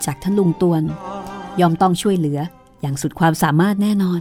[0.04, 0.82] จากท่านลุงตวน
[1.60, 2.40] ยอมต้องช่วยเหลือ
[2.80, 4.20] อย่างสุดความสามารถแน่นอน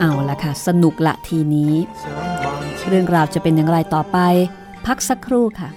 [0.00, 1.72] เอาละค่ะ สนุกละทีนี้
[2.88, 4.18] เรื่องราวจะเป็นอย่างไรต่อไป
[4.86, 5.68] พักสักครู่ค่ะ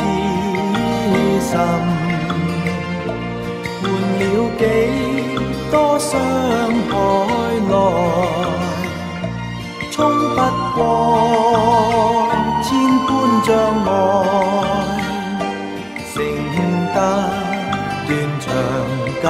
[0.00, 0.02] 痴
[1.40, 1.52] 心
[3.80, 3.84] 换
[4.18, 4.22] 了
[4.58, 4.62] 几
[5.70, 6.10] 多伤
[6.88, 6.92] 痛
[7.70, 7.74] 来，
[9.90, 9.96] 冲
[10.34, 10.38] 不
[10.74, 10.78] 过
[12.62, 12.68] 千
[13.06, 13.08] 般
[13.44, 13.48] 障
[13.86, 13.88] 碍，
[16.14, 16.16] 承
[16.94, 16.96] 得
[18.06, 18.08] 断
[18.40, 18.46] 肠
[19.22, 19.24] 感。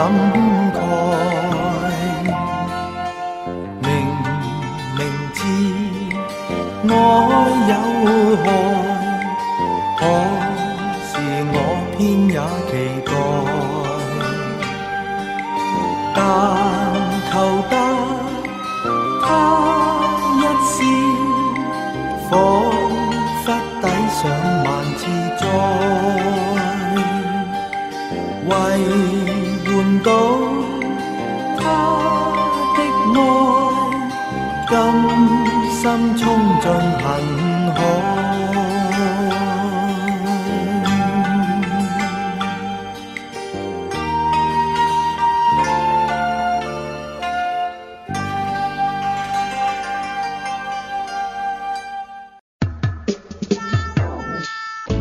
[35.90, 37.46] 心冲进恨海。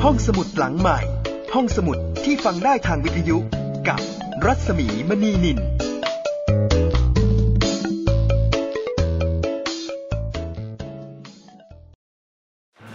[0.08, 0.98] ห้องสมุดหลังใหม่
[1.54, 3.38] ห้องสมุดที่ฟังได้ทางวิทยุ
[3.88, 4.00] กับ
[4.44, 5.58] รัศมีมณีนิน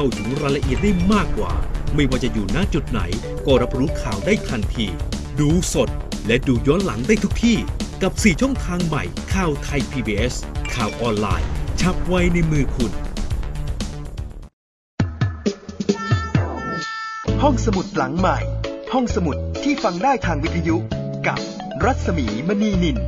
[0.00, 1.52] เข้าถึงรายละเอียดได้มากกว่า
[1.94, 3.00] ไม่ว่าจะอยู่ณจุดไหน
[3.46, 4.86] ก็รับรู้ข่าวได้ทันที
[5.40, 5.88] ดูสด
[6.26, 7.56] และดูย้อนหลังได้ทุกที่
[8.02, 10.34] กับ 4 ช่องทางใหม่ข่าวไทย PBS
[10.74, 11.48] ข่าวออนไลน์
[11.80, 12.92] ชับไว้ในมือคุณ
[17.42, 18.38] ห้องสมุดหลังใหม่
[18.92, 20.76] ห้องสมุดที่ฟังได้ทางวิทยุ
[21.26, 21.40] กับ
[21.84, 22.98] รัศมีมณีนิน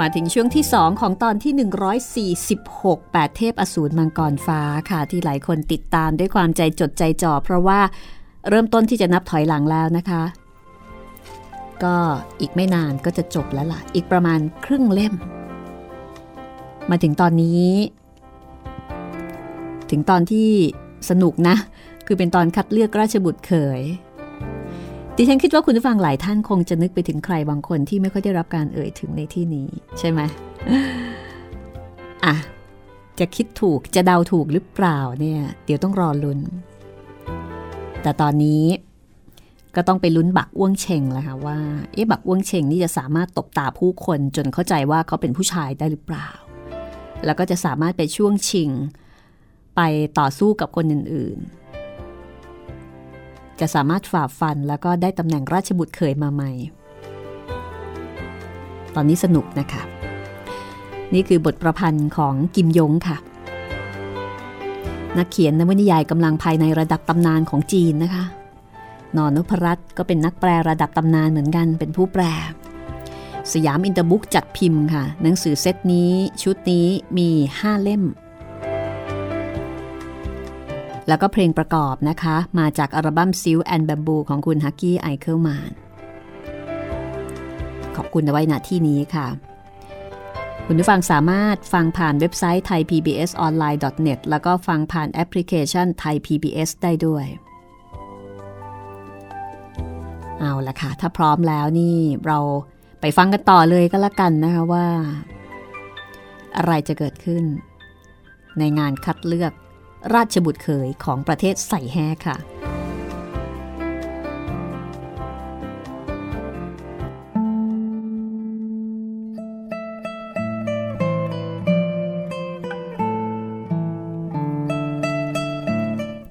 [0.00, 7.80] มาถึงช่วงที่ 2 ของตอนที่ 146 8 เทพอสูรมังกรฟ้าค่ะ ที่หลายคนติดตามด้วยความใจจดใจจ่อเพราะว่า
[8.48, 10.22] เริ่มต้นที่จะนับถอยหลังแล้วนะคะ
[11.82, 11.96] ก็
[12.40, 15.14] อีกไม่นานก็จะจบแล้วล่ะ อีกประมาณครึ่งเล่ม
[16.90, 17.68] มาถึงตอนนี้
[19.90, 20.48] ถึงตอนที่
[21.10, 21.56] สนุกนะ
[22.06, 23.82] คือเป็นตอนคัดเลือกราชบุตรเขย
[25.20, 30.20] ดิฉันคิดว่าคุณผู้ฟังหลายท่านคงจะนึกไปถึงใครบางคนที่ไม่ค่อยได้รับการเอ่ยถึงในที่นี้ ใช่ไหม
[32.24, 32.34] อะ
[33.18, 36.40] จะคิดถูกจะเดาถูกหรือเปล่าเนี่ย เดี๋ยวต้องรอลุ้น
[38.02, 38.64] แต่ตอนนี้
[39.76, 41.58] ก็ต้องไปลุ้นบักอ้วงเชงแล้วค่ะว่า
[41.92, 46.28] เอ๊ะบักอ้วงเชงนี่จะสามารถตบตาผู้คนจนเข้าใจว่าเขาเป็นผู้ชายได้หรือเปล่า
[47.24, 48.70] แล้วก็จะสามารถไปช่วงชิง
[49.76, 49.80] ไป
[50.18, 51.67] ต่อสู้กับคนอื่นๆ
[53.60, 56.50] จะสามารถฝ่าฟันแล้วก็ได้ตำแหน่งราชบุตรเขยมาใหม่
[58.94, 59.82] ตอนนี้สนุกนะคะ
[61.14, 63.16] นี่คือบทประพันธ์ของกิมยงค่ะ
[65.18, 68.24] นักเขียนนวนิยายกำลังภายในระดับตำนานของจีนนะคะ
[69.16, 72.22] นอนนพรัตน์ก็เป็นนักแปลระดับตำนานเหมือนกัน เป็นผู้แปล
[73.52, 76.10] สยามอินเตอร์บุ๊กจัดพิมพ์ค่ะ หนังสือเซตนี้
[76.42, 76.86] ชุดนี้
[77.18, 78.02] มี 5 เล่ม
[81.08, 85.72] แล้วก็เพลงประกอบนะคะ มาจากอัลบั้มซิลแอนด์บัมบูของคุณฮักกี้ไอเคิลมาน
[87.96, 89.26] ขอบคุณเอาไว้ณที่นี้ค่ะ
[90.66, 97.24] คุณผู้ฟังสามารถฟังผ่านเว็บไซต์ thaipbsonline.net แล้วก็ฟังผ่านแอปพลิเคชัน Thai PBS ได้ด้วย
[100.40, 102.38] เอาละค่ะ ถ้าพร้อมแล้วนี่เรา
[103.00, 104.86] ไปฟังกันต่อเลยก็แล้วกันนะคะว่า
[106.56, 107.44] อะไรจะเกิดขึ้น
[108.58, 109.52] ในงานคัดเลือก
[110.14, 112.36] ราชบุตรเขยของประเทศใส่แฮค่ะ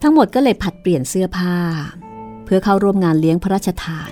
[0.01, 1.55] ทั้งหมดก็เลยผัดเปลี่ยนเสื้อผ้า
[2.45, 4.11] เพื่อเข้าร่วมงานเลี้ยงพระราชทาน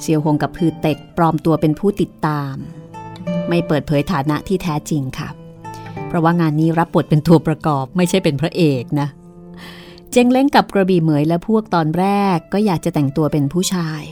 [0.00, 2.54] เสียวหงกับพือเต็กปลอมตัวเป็นผู้ติดตาม
[3.48, 5.28] ไม่เปิดเผยฐานะที่แท้จริงค่ะ
[6.08, 9.08] เพราะว่างานนี้รับบทเป็นตัวประกอบไม่ใช่เป็นพระเอกนะ
[10.10, 14.02] เจงเล้งกับกระบี่เหมยและพวกตอนแรกก็อยากจะแต่งตัวเป็นผู้ชาย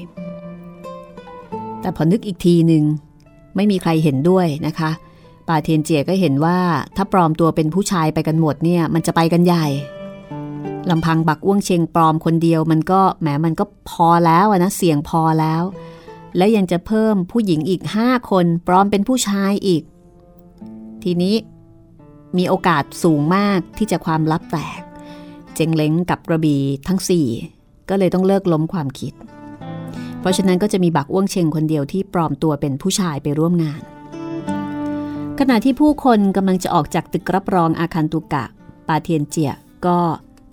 [1.81, 2.85] แต่พอนึกอีกทีหนึ่ง
[3.57, 4.91] ไม่มีใครเห็นด้วยนะคะ
[5.49, 6.59] ป่าเทียนเจียก็เห็นว่า
[6.97, 9.67] ถ้าปลอมตัวเป็นผู้ชายไปกันหมดเนี่ยมันจะไปกันใหญ่
[10.91, 15.63] ลำพังบักอ้วงเชงปลอมคนเดียวมันก็แหมมันก็พอแล้วนะเสี่ยงพอแล้ว
[16.37, 19.83] และยังจะเพิ่มผู้หญิงอีกห้าคนปลอมเป็นผู้ชายอีก
[21.03, 21.35] ทีนี้
[22.37, 24.81] มีโอกาสสูงมากที่จะความลับแตก
[25.55, 27.27] เจงเล้งกับกระบี่ทั้งสี่
[27.89, 29.13] ก็เลยต้องเลิกล้มความคิด
[30.21, 33.83] เพราะฉะนั้นก็จะมีบักอ้วงเชงคนเดียวที่ปลอมตัวเป็นผู้ชายไปร่วมงาน
[35.39, 38.45] ขณะที่ผู้คนกำลังจะออกจากตึกรับรองอาคารตุกะ
[38.89, 39.53] ปาเทียนเจีย
[39.87, 39.99] ก็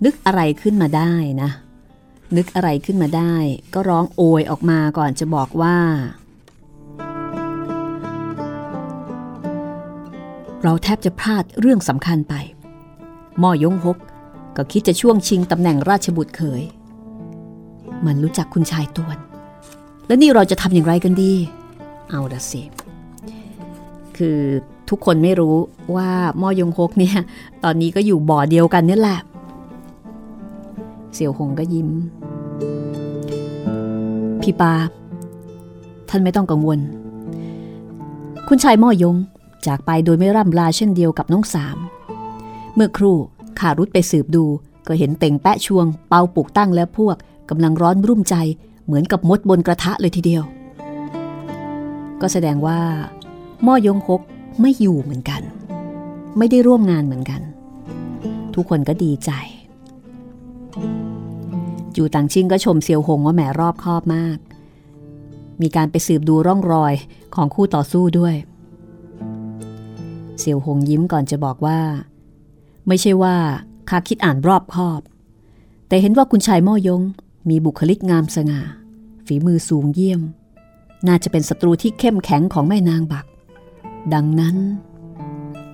[0.05, 1.49] นึกอะไรขึ้นมาได้นะ
[2.37, 3.33] นึกอะไรขึ้นมาได้
[3.73, 5.77] ก็ร้องโอยออกมาก่อนจะบอกว่า
[10.67, 12.33] เราแทบจะพลาดเรื่องสำคัญไป
[13.43, 13.97] ม่อยงฮก
[14.57, 16.63] ก็คิดจะช่วงชิงตำแหน่งราชบุตรเขย
[18.05, 19.17] มันรู้จักคุณชายตวน
[20.07, 21.33] แล้วนี่เราจะทำอย่างไรกันดี
[22.09, 22.61] เอาละสิ
[24.17, 24.39] คือ
[24.89, 25.55] ทุกคนไม่รู้
[25.95, 26.09] ว่า
[26.41, 27.17] ม่อยงฮกเนี่ย
[27.63, 29.19] ตอนนี้ก็อยู่บ่อเดียวกันนี่แหละ
[31.13, 31.89] เสี่ยวหงก็ยิ้ม
[34.41, 34.73] พี่ปา
[36.09, 36.79] ท่านไม่ต้องกังวล
[38.47, 39.17] คุณชายม่อยง
[39.67, 41.77] จากไปโดยไม่ร่ำลาเช่นเดียวกับน้องสาม
[42.75, 43.17] เมื่อครู่
[43.59, 44.45] ข้ารุดไปสืบดู
[44.87, 47.15] ก็เห็นเต่งแปะชวง เปาปลูกตั้งและพวก
[47.49, 48.35] กำลังร้อนรุ่มใจ
[48.85, 50.43] เหมือนกับมดบนกระทะเลยทีเดียว
[52.21, 52.79] ก็แสดงว่า
[53.65, 54.21] ม่อยงฮก
[54.61, 55.41] ไม่อยู่เหมือนกัน
[56.37, 57.41] ไม่ได้ร่วมงานเหมือนกัน
[58.55, 59.31] ทุกคนก็ดีใจ
[61.95, 64.37] จูต่างชิงก็ชมเซียวหงว่าแหมรอบคอบมาก
[65.61, 66.93] มีการไปสืบดูร่องรอย
[67.35, 68.35] ของคู่ต่อสู้ด้วย
[70.39, 71.79] เซียวหงยิ้มก่อนจะบอกว่า
[72.87, 73.35] ไม่ใช่ว่า
[73.89, 75.01] ข้าคิดอ่านรอบคอบ
[75.87, 77.01] แต่เห็นว่าคุณชายม่อยง
[77.49, 78.61] มีบุคลิกงามสง่า
[79.25, 80.21] ฝีมือสูงเยี่ยม
[81.07, 83.25] น่าจะเป็นศัตรูที่เข้มแข็งของแม่นางบัก
[84.13, 84.57] ดังนั้น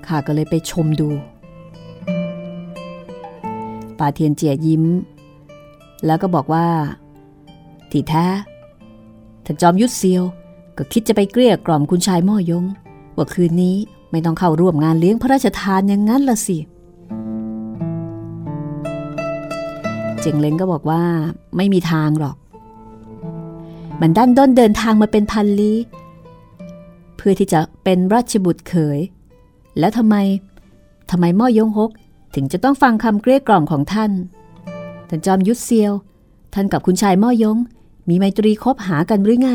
[0.06, 1.10] ข้าก็เลยไปชมดู
[4.00, 4.84] ปาเทียนเจียยิ้ม
[6.06, 6.68] แล้วก็บอกว่า
[7.92, 8.26] ที่แท้
[9.46, 10.24] ท่านจอมยุทธเซียว
[10.78, 12.66] ก็คิดจะไปเกลี้ยกล่อมคุณชายม่อยง
[13.16, 13.78] ว่าคืนนี้
[14.12, 16.58] ไม่ต้องเข้าร่วมงานเลี้ยงพระราชทานอย่างนั้นละสิ
[20.22, 21.04] เจงเล้งก็บอกว่า
[21.58, 22.36] ไม่มีทางหรอก
[24.02, 25.78] มันด้านด้นเดินทางมาเป็นพันลี้
[27.18, 29.00] เพื่อที่จะเป็นราชบุตรเขย
[29.80, 30.16] แล้วทำไม
[31.12, 31.92] ทำไมม่อยงฮก
[32.36, 34.12] ถึงจะต้องฟังคำเกลี้ยกล่อมของท่าน
[35.10, 35.94] ท่านจอมยุทธเซียว
[36.54, 37.58] ท่านกับคุณชายม่อยง
[38.10, 39.52] มีไมตรีคบหากันหรือไง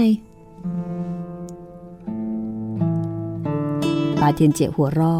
[4.20, 5.16] ปาเทียนเจหัวรอ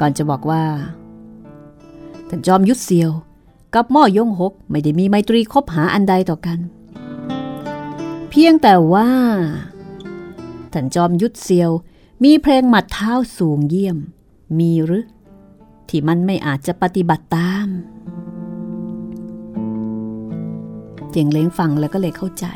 [0.00, 0.64] ก่อนจะบอกว่า
[2.28, 3.10] ท่านจอมยุทธเซียว
[3.74, 6.58] กับม่อยงหกไม่ได้มีไมตรีคบหาอันใดต่อกัน
[8.30, 9.10] เพียงแต่ว่า
[10.72, 11.70] ท่านจอมยุทธเซียว
[12.24, 13.98] มีเพลงหมัดเท้าสูงเยี่ยม
[14.58, 15.06] มีหรือ
[15.88, 17.68] ที่มันไม่อาจจะปฏิบัติตาม
[21.10, 22.46] เจียงเล้งฟังแล้วก็เลยเข้าใจ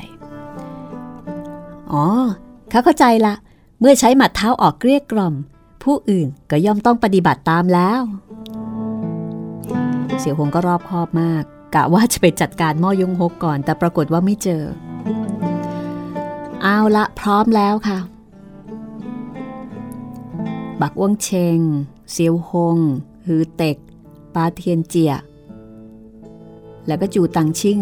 [1.92, 2.06] อ๋อ
[2.70, 3.34] เขาเข้าใจละ
[3.80, 5.34] เมื่อใช้หมัดเท้าออกเกลี้ยกล่อม
[5.82, 8.00] ผู้อื่นก็ย่อมต้องปฏิบัติตามแล้ว
[10.18, 11.42] เสี่ยวหงก็รอบคอบมาก
[11.74, 14.62] กะว่าจะไปจัดการม่อยงฮกก่อน แต่ปรากฏว่าไม่เจอ
[16.62, 17.98] เอาละพร้อมแล้วค่ะ
[20.80, 21.58] บักอ้วงเชง
[22.10, 22.78] เซียวหง
[23.26, 23.76] ฮือเต็ก
[24.34, 25.12] ปาเทียนเจีย
[26.86, 27.80] แล้วก็จูตังชิ่ง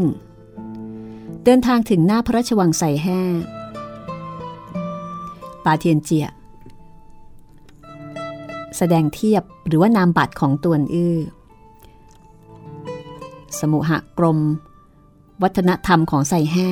[1.45, 3.21] เดินทางถึงหน้าพระราชวังใส่แห่
[5.69, 6.27] ปาเทียนเจีย
[8.77, 11.17] แสดงเทียบหรือว่านามบัตรของตวนอื้อ
[13.59, 14.39] สมุหกรม
[15.43, 16.71] วัฒนธรรมของใส่แห่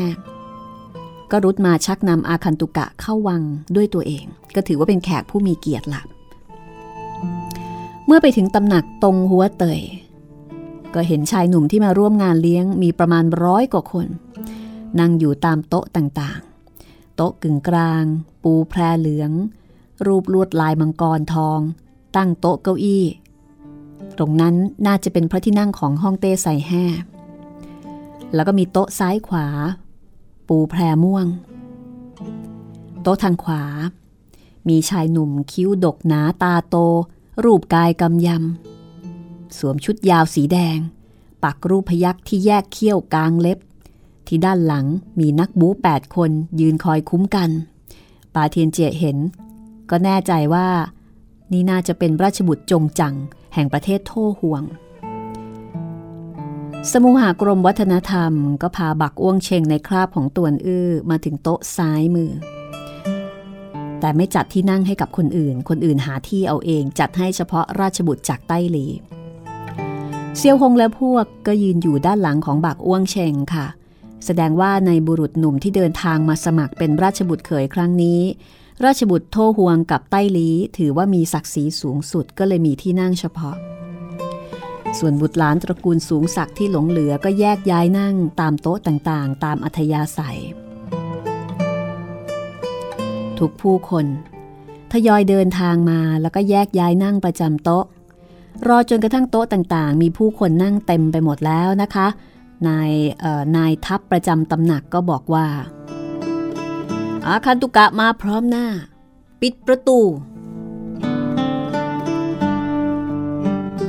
[1.30, 3.42] ก็รุดมาชักนำอาคันตุกะเข้าวัง
[3.76, 4.24] ด้วยตัวเอง
[4.55, 6.07] ก็ถือว่าเป็นแขกผู้มีเกียรติหลัก
[8.07, 9.80] เมื่อไปถึงตำหนักตรงหัวเตย
[10.94, 14.07] ก็เห็นชายหนุ่มที่มาร่วมงานเลี้ยงมีประมาณร้อยกว่าคน
[15.01, 16.40] นั่งอยู่ตามโต๊ะต่าง
[17.16, 18.04] โต๊ะกึ่งกลาง
[18.42, 19.32] ปูแพรเหลือง
[20.06, 21.60] รูปลวดลายมังกรทอง
[22.16, 23.04] ตั้งโต๊ะเก้าอี้
[24.16, 24.54] ตรงนั้น
[24.86, 26.84] น่าจะเป็นพระที่นั่งของห้องเต้ใส่แห่
[28.34, 29.46] แล้วก็มีโต๊ะซ้ายขวา
[30.48, 31.26] ปูแพรม่วง
[33.02, 33.62] โต๊ะทางขวา
[34.68, 36.76] มีชายหนุ่มคิ้วดกหนาตาโต
[37.44, 40.78] รูปกายกำยำ สวมชุดยาวสีแดง
[41.42, 43.58] ปักรูปพยักที่แยกเขี้ยวกลางเล็บ
[44.28, 44.86] ที่ด้านหลัง
[45.20, 47.50] มีนักบู๊แปดคนยืนคอยคุ้มกัน
[48.34, 49.18] ปาเทียนเจียเห็น
[49.90, 50.68] ก็แน่ใจว่า
[51.52, 53.14] นี่น่าจะเป็นราชบุตรจงจัง
[53.54, 54.62] แห่งประเทศโทห่วง
[56.92, 62.30] สมุหากรมวัฒนธรรม ก็พาบักอ้วงเชงในคราบของตวนอื้อมาถึงโต๊ะซ้ายมือ
[64.00, 68.86] แต่ไม่จัดที่นั่งให้กับคนอื่น คนอื่นหาที่เอาเองจัดให้เฉพาะราชบุตรจากใต้หลี
[70.36, 73.66] เซียวฮงและพวกก็ยืนอยู่ด้านหลังของบักอ้วงเชงค่ะ
[74.24, 78.20] แสดงว่าในบุรุษหนุ่มที่เดินทางมาสมัครเป็นราชบุตรเขยครั้งนี้
[78.84, 83.56] ราชบุตรโทห่วงกับใต้ลีถือว่ามีศักดิ์ศรีสูงสุดก็เลยมีที่นั่งเฉพาะ
[84.98, 90.40] ส่วนบุตรหลานตระกูลสูงศักดิ์ที่หลงเหลือก็แยกย้ายนั่งตามโต๊ะต่างๆ ตามอัธยาศัย
[93.38, 94.06] ทุกผู้คน
[94.92, 97.84] ทยอยเดินทางมาแล้วก็แยกย้ายนั่งประจำโต๊ะ
[98.68, 102.06] รอจนกระทั่งโต๊ะต่างๆ มีผู้คนนั่งเต็มไปหมดแล้วนะคะ
[102.68, 102.90] นาย
[103.57, 105.46] นายทัพประจำตำหนักก็บอกว่า
[107.26, 108.66] อาคันตุกะมาพร้อมหน้า
[109.40, 110.00] ปิดประตู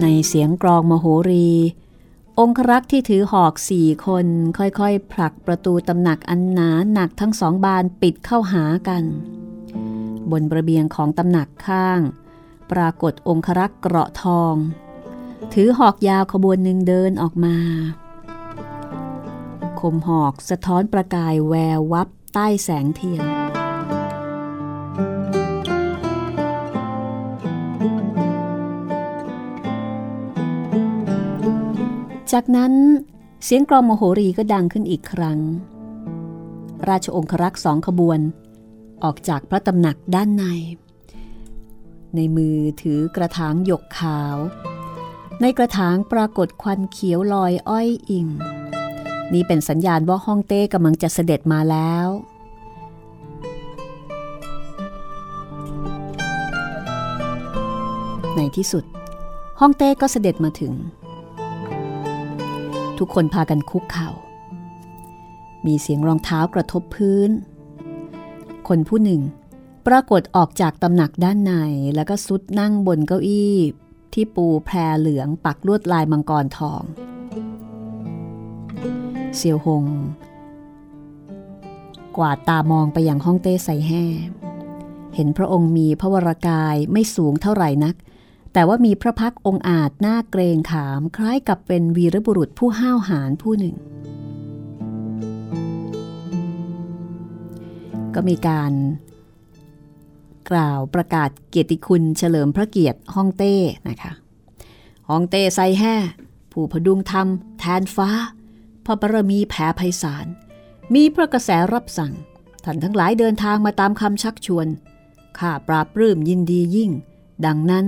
[0.01, 1.49] ในเสียงกรองมโหรี
[2.39, 4.25] องครักษ์ที่ถือหอกสี่คน
[4.57, 9.03] ค่อยๆ ผลักประตูตำหนักอันหนาหนักทั้งสองบานปิดเข้าหากัน
[10.31, 11.99] บนระเบียงของตำหนักข้าง
[12.71, 14.55] ปรากฏองครักษ์เกราะทอง
[15.53, 17.57] ถือหอกยาวขบวนหนึ่งเดินออกมา
[19.81, 23.25] คมหอกสะท้อนประกายแวววับใต้แสงเทียน
[32.31, 32.73] จากนั้น
[33.43, 35.39] เสียงกรองโมโหรีก็ดังขึ้นอีกครั้ง
[36.89, 38.19] ราชองครักษ์สองขบวน
[39.03, 40.43] ออกจากพระตำหนักด้านใน
[42.15, 44.37] ในมือถือกระถางหยกขาว
[45.41, 48.27] ในกระถางปรากฏควันเขียวลอยอ้อยอิง
[49.33, 52.07] นี่เป็นสัญญาณว่าฮ่องเต้กำลังจะเสด็จมาแล้ว
[58.35, 58.83] ในที่สุด
[59.59, 60.73] ฮ่องเต้ก็เสด็จมาถึง
[62.97, 64.09] ทุกคนพากันคุกเข่า
[65.65, 67.29] มีเสียงรองเท้ากระทบพื้น
[68.67, 69.21] คนผู้หนึ่ง
[69.87, 71.53] ปรากฏออกจากตำหนักด้านใน
[71.95, 73.55] แล้วก็ซุดนั่งบนเก้าอี้
[74.13, 76.81] ที่ปูแพรเหลืองปักลวดลายมังกรทอง
[79.37, 79.83] เซียวหง
[82.17, 84.05] กวาดตามองไปยังห้องเต้ใส่แห่
[85.15, 87.95] เห็นพระองค์มีพระวรากายไม่สูงเท่าไหร่นัก
[88.53, 93.75] แต่ว่ามีพระพักองอาจหน้าเกรงขามคล้ายกับเป็นวีรบุรุษผู้ห้าวหาญผู้หนึ่ง
[98.13, 98.71] ก็มีการ
[100.51, 103.55] กล่าวประกาศเกียรติคุณเฉลิมพระเกียรติฮ่องเต้
[103.89, 104.11] นะคะ
[105.09, 105.95] ฮ่องเต้ไซแห่
[106.51, 107.27] ผู้พดุงธรรม
[107.59, 108.09] แทนฟ้า
[108.89, 110.27] พระบารมีแผ่ไพศาล
[110.93, 112.13] มีพระกระแสรับสั่ง
[112.63, 114.67] ท่านทั้งหลายเดินทางมาตามคำชักชวน
[115.39, 116.91] ข้าปราบปลื้มยินดียิ่ง
[117.45, 117.85] ดังนั้น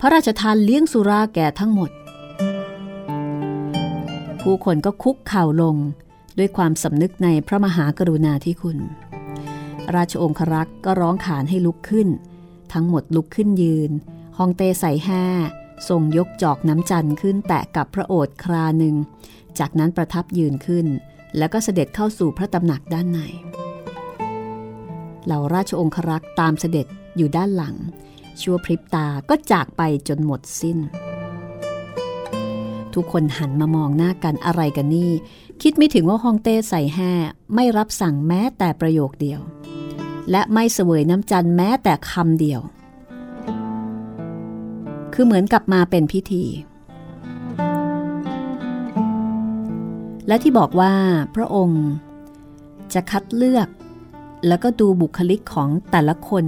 [0.00, 1.90] พระราชทานเลี้ยงสุราแก่ทั้งหมด
[4.40, 5.76] ผู้คนก็คุกเข่าลง
[6.38, 8.78] ด้วยความสำนึกในพระมหากรุณาธิคุณ
[9.94, 12.08] ราชองครักษ์ก็ร้องขานให้ลุกขึ้น
[12.72, 13.90] ทั้งหมดลุกขึ้นยืน
[14.38, 15.24] ฮองเตใส่แห่
[15.88, 18.94] ทรงยกจอกน้ำจันทร์ขึ้นแตะกับพระโอษฐ์คราหนึ่ง
[19.58, 20.86] จากนั้นประทับยืนขึ้น
[21.38, 23.20] แล้วก็เสด็จเข้าสู่พระตำหนักด้านใน
[25.24, 26.86] เหล่าราชองครักษ์ตามเสด็จ
[27.16, 27.76] อยู่ด้านหลัง
[28.40, 30.78] ชั่วพริบตาก็จากไปจนหมดสิ้น
[32.94, 35.12] ทุกคนหันมามองหน้ากันอะไรกันนี่
[35.62, 37.12] คิดไม่ถึงว่าฮองเต้ใส่แห่
[37.54, 39.40] ไม่รับสั่งแม้แต่ประโยคเดียว
[40.30, 42.60] และไม่เสวยน้ำจันแม้แต่คำเดียว
[45.14, 46.44] คือเหมือนกับมาเป็นพิธี
[50.26, 50.92] และที่บอกว่า
[51.34, 51.84] พระองค์
[52.94, 53.68] จะคัดเลือก
[54.46, 56.44] แล้วก็ดูบุคลิกของแต่ละคน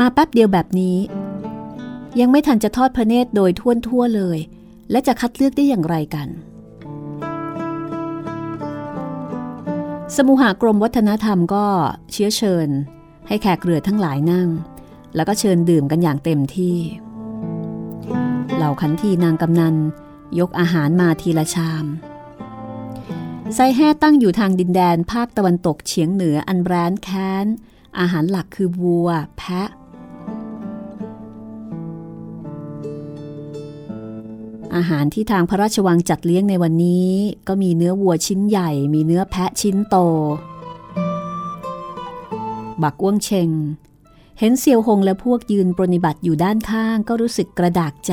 [0.00, 0.96] มาแป๊บเดียวแบบนี้
[2.20, 4.38] ยังไม่ทันจะทอดพระเนตรโดยท่วนทั่วเลย
[4.90, 6.28] และจะคัดเลือกได้อย่างไรกัน
[10.16, 11.66] สมุหากรมวัฒนธรรมก็
[12.12, 12.68] เชื้อเชิญ
[13.28, 14.48] ให้แขกเรือทั้งหลายนั่ง
[15.14, 16.76] แล้วก็เชิญดื่มกันอย่างเต็มที่
[18.56, 19.76] เหล่าขันทีนางกำนัน
[20.38, 21.84] ยกอาหารมาทีละชาม
[23.52, 27.46] ไซแห่ตั้งอยู่ทางดินแดนภาคตะวันตกเฉียงเหนืออันแบรนแค้น
[27.98, 29.68] อาหารหลักคือวัว แพะ
[34.74, 37.10] อาหารที่ทางพระราชวังจัดเลี้ยงในวันนี้
[37.48, 39.96] ก็มีเนื้อวัวชิ้นใหญ่ มีเนื้อแพะชิ้นโต
[42.82, 43.50] บักอ้วงเชง
[44.38, 48.12] เห็นเซียวหงและพวกยืนปรนิบัติอยู่ด้านข้างก็รู้สึกกระดากใจ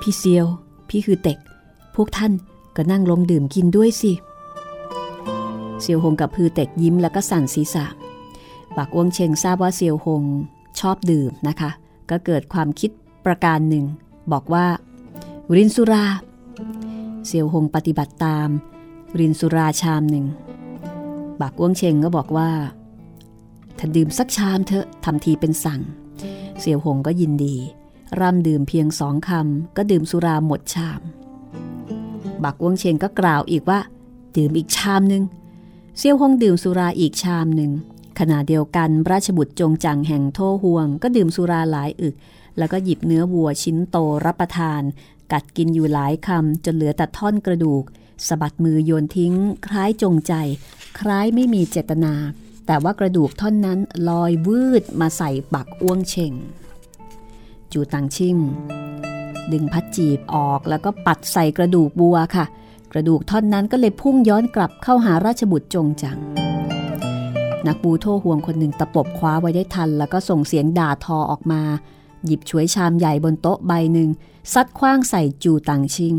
[0.00, 0.46] พี่เซียว
[0.88, 1.38] พี่คือเต็ก
[1.94, 2.32] พวกท่าน
[2.76, 4.12] ก็นั่งลงดื่มกินด้วยสิ
[5.80, 7.86] เซียวหงกับพือเต็กยิ้มแล้วก็สั่นศีรษะ
[8.76, 10.24] บักอ้วงเชงทราบว่าเซียวหง
[10.80, 11.70] ชอบดื่มนะคะ
[12.10, 12.90] ก็เกิดความคิด
[13.24, 13.84] ประการหนึ่ง
[14.32, 14.66] บอกว่า
[15.56, 16.06] รินสุรา
[17.26, 18.48] เซียวหงปฏิบัติตาม
[19.20, 20.26] รินสุราชามหนึ่ง
[21.40, 22.50] บักอ้วงเชงก็บอกว่า
[23.78, 25.80] ถ้าดื่มสักชามเถอะทำทีเป็นสั่ง
[26.60, 27.56] เสี่ยวหงก็ยินดี
[28.20, 31.00] ร่ำดื่มเพียงสองคำก็ดื่มสุราหมดชาม
[32.44, 33.80] บักอ้วงเชงก็กล่าวอีกว่า
[34.36, 35.22] ดื่มอีกชามหนึ่ง
[35.98, 37.70] เสี่ยวหงดื่มสุราอีกชามหนึ่ง
[38.18, 42.14] ขณะเดียวกันราชบุตรจงจังแห่งโทห่วง ก็ดื่มสุราหลายอึก
[42.58, 44.82] แล้วก็หยิบเนื้อวัวชิ้นโตรับประทาน
[45.32, 47.84] กัดกินอยู่หลายคำจนเหลือแต่ท่อนกระดูก
[48.26, 49.34] สะบัดมือโยนทิ้ง
[49.66, 50.34] คล้ายจงใจ
[50.98, 52.14] คล้ายไม่มีเจตนา
[52.66, 53.78] แต่ว่ากระดูกท่อนนั้น
[54.08, 56.34] ลอยวืดมาใส่บักอ้วงเชง
[57.72, 58.36] จูตังชิ่ง
[59.52, 62.44] ดึงพัดจีบออกแล้วก็ปัดใส่กระดูกบัวค่ะ
[62.92, 66.18] กระดูกท่อนนั้นก็เลยพุ่งย้อนกลับเข้าหาราชบุตรจงจัง
[67.66, 71.62] นักบูโทห่วงคนหนึ่งตะปบคว้าไว้ได้ทัน แล้วก็ส่งเสียงด่าทอออกมา
[72.26, 74.08] หยิบช่วยชามใหญ่บนโต๊ะใบหนึ่ง
[74.52, 76.14] ซัดคว้างใส่จูตังชิง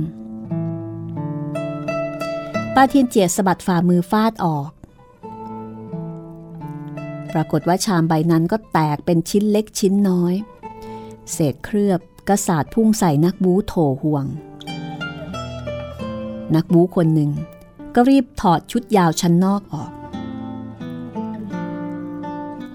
[2.75, 4.69] ป้าเทียนเจียสะบัดฝ่ามือฟาดออก
[7.33, 10.33] ปรากฏว่าชามใบนั้นก็แตกเป็นชิ้นเล็กชิ้นน้อย
[11.31, 14.25] เศษเคลือบ ก็สาดพุ่งใส่นักบูโถห่วง
[16.55, 17.31] นักบูคนหนึ่ง
[17.95, 19.91] ก็รีบถอดชุดยาวชั้นนอกออก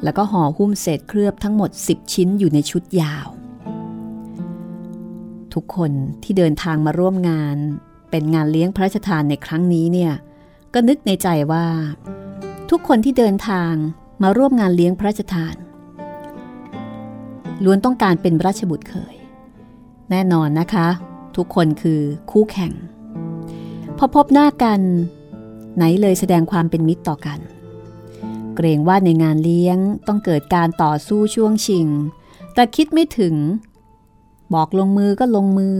[0.03, 3.27] แล้วก็ห่อหุ้มเศษเคลือบทั้งหมด 10 ชิ้นอยู่ในชุดยาว
[5.55, 5.93] ทุกคน
[6.23, 7.57] ที่เดินทางมาร่วมงาน
[8.11, 10.13] เป็นงานเลี้ยงพระราชทานในครั้งนี้เนี่ย
[10.75, 11.67] ก็นึกในใจว่า
[12.71, 13.73] ทุกคนที่เดินทาง
[14.23, 15.55] มาร่วมงานเลี้ยงพระราชทาน
[17.65, 19.18] ล้วนต้องการเป็นราชบุตรเคย
[20.11, 20.89] แน่นอนนะคะ
[21.37, 22.01] ทุกคนคือ
[22.31, 22.73] คู่แข่ง
[23.99, 24.81] พอพบหน้ากัน
[25.77, 27.39] ไหนเลยแสดงความเป็นมิตรต่อกัน
[28.55, 31.87] เกรงว่าในงานเลี้ยงต้องเกิดการต่อสู้ช่วงชิง
[32.55, 33.35] แต่คิดไม่ถึง
[34.55, 35.75] บอกลงมือก็ลงมือ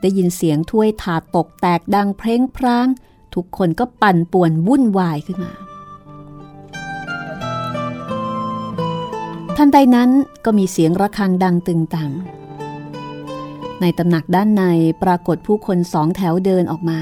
[0.00, 2.86] ได้ยินเสียงถ้วยถาดตกแตกดังเพลงพราง
[3.34, 5.52] ทุกคนก็ปั่นป่วนวุ่นวายขึ้นมา
[9.56, 10.10] ทันใดนั้น
[10.44, 12.10] ก็มีเสียงระฆังดังตึงตัง
[13.80, 14.64] ในตำหนักด้านใน
[15.02, 17.00] ปรากฏผู้คนสองแถวเดินออกมา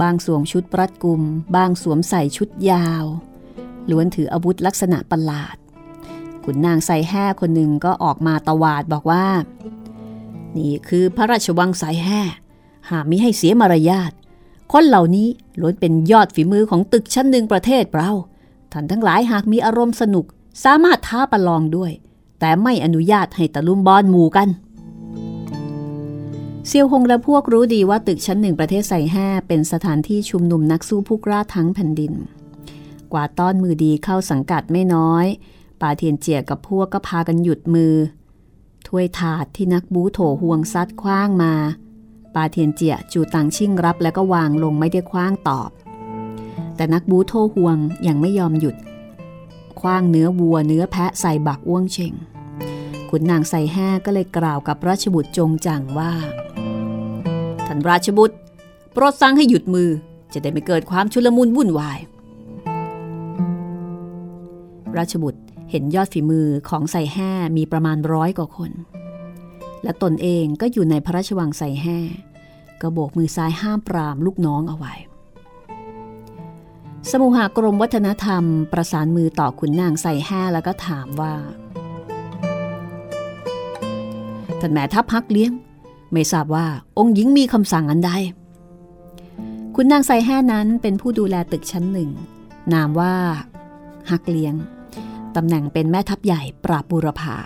[0.00, 1.22] บางสวมชุดรัดกุม
[1.56, 3.04] บางสวมใส่ชุดยาว
[3.90, 5.56] ล้วนถืออาวุธลักษณะประหลาด
[6.44, 9.26] ขุนนางใส่แห่คนหนึ่งก็ออกมาตวาดบอกว่า
[10.56, 12.20] นี่คือพระราชวังสายแห่
[12.90, 14.12] หามิให้เสียมารยาท
[14.72, 15.28] คนเหล่านี้
[15.60, 18.10] ล้วนเป็นยอดฝีมือของตึกชั้นหนึ่งประเทศเรา
[18.72, 20.24] ท่านทั้งหลายหากมีอารมณ์สนุก
[20.64, 21.92] สามารถท้าประลองด้วย
[22.40, 24.48] แต่ไม่อนุญาตให้ตะลุมบอลหมู่กัน
[26.70, 32.12] เซียวหงและพวกรู้ดีว่าตึกชั้นหนึ่งประเทศไซแห่เป็นสถานที่ชุมนุมนักสู้ผู้กล้าทั้งแผ่นดิน
[33.12, 35.26] กว่าต้อนมือดีเข้าสังกัดไม่น้อย
[35.80, 37.94] ป่าเทียนเจียกับพวกก็พากันหยุดมือ
[38.86, 41.54] ถ้วยถาดที่นักบูโถห่วงซัดคว้างมา
[42.34, 45.70] ปาเทียนเจียจูตังชิ่งรับแล้วก็วางลงไม่ได้คว้างตอบ
[46.76, 48.76] แต่นักบูโทห่วงยังไม่ยอมหยุด
[49.80, 52.14] คว้างเนื้อวัวเนื้อแพะใส่บักอ้วงเชง
[53.08, 58.36] ขุนนางใส่แห่ก็เลยกล่าวกับราชบุตรจงจังว่าานราชบุตร
[58.92, 59.90] โปรดสั่งให้หยุดมือ
[60.32, 61.98] จะได้ไม่เกิดความชุลมุนวุ่นวาย
[64.96, 68.72] ราชบุตรเห็นยอดฝีมือของใส่แห่มีประมาณร้อยกว่าคน
[69.82, 71.98] และตนเองก็อยู่ในพระราชวังใส่แห่
[72.80, 74.94] ก็โบกมือซ้ายห้ามปรามลูกน้องเอาไว้
[77.10, 81.34] สมุหากรมวัฒนธรรมประสานมือต่อขุนนางใส่แห่แล้วก็ถามว่า
[84.60, 85.52] ท่านแม่ทัพพักเลี้ยง
[86.12, 86.66] ไม่ทราบว่า
[86.98, 88.10] องค์หญิงมีคำสั่งอันใด
[89.74, 92.10] คุณนางใส่แห่นั้นเป็นผู้ดูแลตึกชั้นหนึ่ง
[92.72, 93.14] นามว่า
[94.10, 94.54] ฮักเลี้ยง
[95.36, 97.36] ตำแหน่งเป็นแม่ทัพใหญ่ปราบบูรพา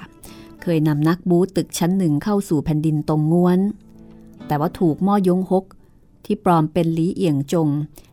[0.62, 3.60] เคยนำนักบูตึกชั้นหนึ่งเข้าสู่แผ่นดินตรงง้วน
[4.46, 5.64] แต่ว่าถูกม่อยงฮก
[6.24, 7.68] ที่ปลอมเป็นลีเอียงจง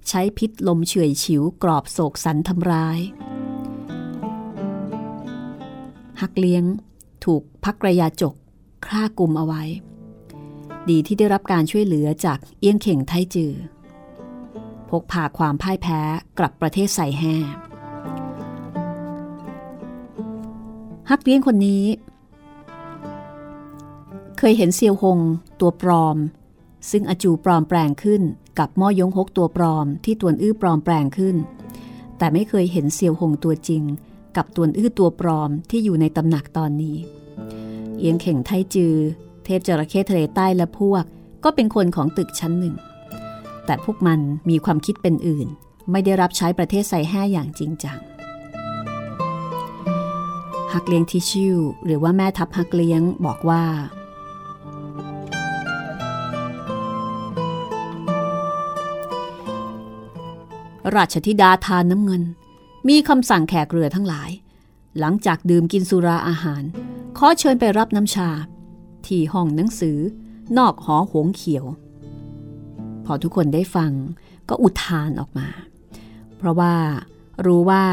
[0.07, 2.99] ใช้พิษลมเฉื่อยฉิวกรอบโศกสันทำร้าย
[6.21, 6.63] ฮักเลี้ยง
[7.25, 8.35] ถูกพักระยาจก
[8.85, 9.63] ฆ่ากลุ่มเอาไว้
[10.91, 13.53] ดีที่ได้รับการช่วยเหลือจากเอี้ยงเข่งไทจือ
[14.89, 15.99] พกพาความพ่ายแพ้
[16.37, 17.35] กลับประเทศใส่แห่
[21.09, 21.85] ฮักเลี้ยงคนนี้
[24.37, 25.19] เคยเห็นเซียวหง
[25.59, 26.17] ตัวปลอม
[26.91, 28.21] ซึ่งอาจูปลอมแปลงขึ้น
[28.59, 31.35] กับม่อยงฮกตัวปลอมที่ตวนอื้อปลอมแปลงขึ้น
[32.17, 33.83] แต่ไม่เคยเห็นเซียวหงตัวจริง
[34.35, 36.97] กับตวนอื้อตัวปลอมที่อยู่ในตำหนักตอนนี้
[37.99, 38.95] เอียงเข่งไทจือ
[39.49, 41.03] เทพจระเข้ทะเลใต้และพวก
[41.43, 42.75] ก็เป็นคนของตึกชั้นหนึ่ง
[43.65, 44.19] แต่พวกมัน
[44.49, 45.47] มีความคิดเป็นอื่น
[45.91, 47.99] ไม่ได้รับใช้ประเทศไซแห่อย่างจริงจัง
[50.73, 53.63] ฮักเลี้ยงทิชิวหรือว่าแม่ทัพฮักเลี้ยงบอกว่า
[60.95, 62.23] ราชธิดาทานน้ำเงิน
[62.87, 64.29] มีคำสั่งแขกเรือทั้งหลาย
[64.99, 66.63] หลังจากดื่มกินสุราอาหาร
[67.17, 68.29] ขอเชิญไปรับน้ำชา
[69.07, 69.97] ที่ห้องหนังสือ
[70.57, 71.65] นอกหอหงเขียว
[73.05, 73.91] พอทุกคนได้ฟัง
[74.49, 75.47] ก็อุทานออกมา
[76.37, 76.73] เพราะว่า
[77.45, 77.83] รู้ว่า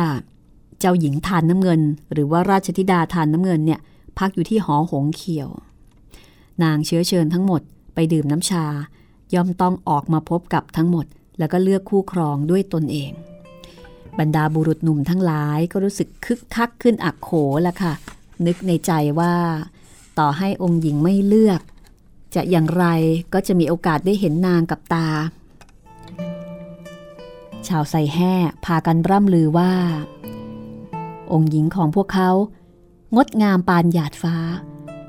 [0.81, 1.81] เจ้าหญิงทานน้ำเงิน
[2.13, 3.81] หรือว่าราชธิดาทานน้ำเงินเนี่ย
[4.19, 5.49] พักอยู่ที่หอหงเขียว
[6.63, 7.61] นางเชื้อเชิญทั้งหมด
[7.95, 8.65] ไปดื่มน้ำชา
[9.35, 11.07] ย่อมต้องออกมาพบกับทั้งหมด
[11.39, 13.13] แล้วก็เลือกคู่ครองด้วยตนเอง
[14.19, 17.31] บรรดาบุรุษหนุ่มทั้งหลายก็รู้สึกคึกคักขึ้นอักโข
[17.67, 17.95] ละค่ะ
[18.47, 19.35] นึกในใจว่า
[20.19, 21.61] ต่อให้องค์หญิงไม่เลือก
[22.35, 22.85] จะอย่างไร
[23.33, 25.09] ก็จะมีโอกาสได้เห็นนางกับตา
[27.69, 29.73] ชาวไซแห่พากันร่ำลือว่า
[31.33, 32.31] องค์หญิงของพวกเขา
[33.17, 34.37] งดงามปานหยาดฟ้า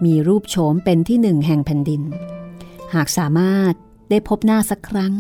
[0.05, 2.01] มีรูปโฉมเป็นที่หนึ่งแห่งแผ่นดิน
[2.93, 3.73] หากสามารถ
[4.09, 5.13] ได้พบหน้าสักครั้ง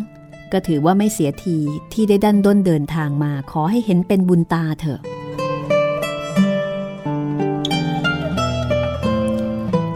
[0.51, 1.57] ก็ถือว่าไม่เสียที
[1.93, 5.01] ที่ได้ดันด้นเดินทางมาขอให้เห็นเป็นบุญตาเถอะ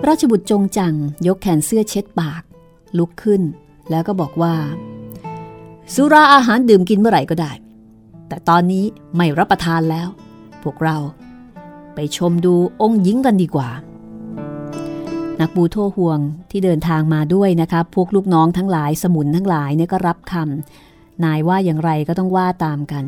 [0.07, 0.95] ราชบุตรจงจัง
[1.27, 2.43] ยกแขนเสื้อเช็ดปาก
[2.97, 3.41] ลุกขึ้น
[3.89, 4.55] แล้วก็บอกว่า
[5.93, 7.51] สุราอาหารดื่มกินเมื่อไหร่ก็ได้
[8.27, 8.85] แต่ตอนนี้
[9.15, 10.07] ไม่รับประทานแล้ว
[10.63, 10.97] พวกเรา
[11.95, 13.69] ไปชมดูองค์หญิงกันดีกว่า
[15.39, 16.19] นักบูโทห่วง
[16.51, 23.05] ที่เดินทางมาด้วยนะคะพวกลูกน้องทั้งหลายสมุนทั้งหลายเนี่ยก็รับคำนายว่าอย่างไรก็ต้องว่าตามกัน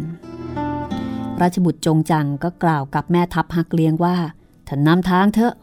[1.41, 4.15] ราชบุตรจงจังก็กล่าวกับแม่ทัพฮักเลียงว่า
[4.67, 5.53] ท่านนำทางเถอะ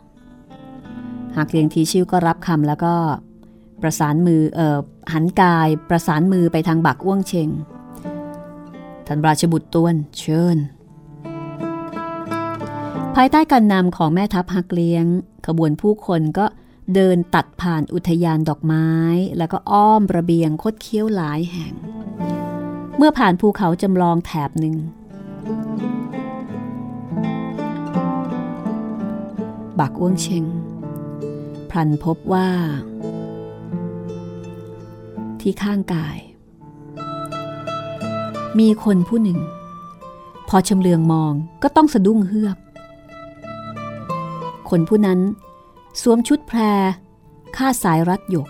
[1.37, 2.95] ฮักเลียงทีชิวก็รับคำแล้วก็
[3.83, 4.79] ประสานมือเอ่อ
[5.13, 7.49] หันกายประสานมือไปทางบักอ้วงเชง
[9.07, 10.57] ท่านราชบุตรต้วนเชิญ
[13.15, 15.05] ภายใต้การนำของแม่ทัพฮักเลี้ยง
[15.47, 16.47] ขบวนผู้คนก็
[16.95, 18.89] เดินตัดผ่านอุทยานดอกไม้
[19.39, 21.75] แล้วก็อ้อมระเบียงคดเคี้ยวหลายแห่ง
[22.97, 24.75] เมื่อผ่านภูเขาจำลองแถบหนึ่ง
[29.79, 30.45] บักอ้วงเชง
[31.71, 32.49] พลันพบว่า
[35.41, 36.19] ที่ข้างกาย
[38.59, 39.39] มีคนผู้หนึ่ง
[40.49, 42.57] พอชำเลืองมองก็ต้องสะดุ้งเฮือก
[44.71, 45.21] คนผู้นั้น
[46.03, 46.59] สวมชุดแพร
[47.57, 48.49] ค่าสายรัดหยก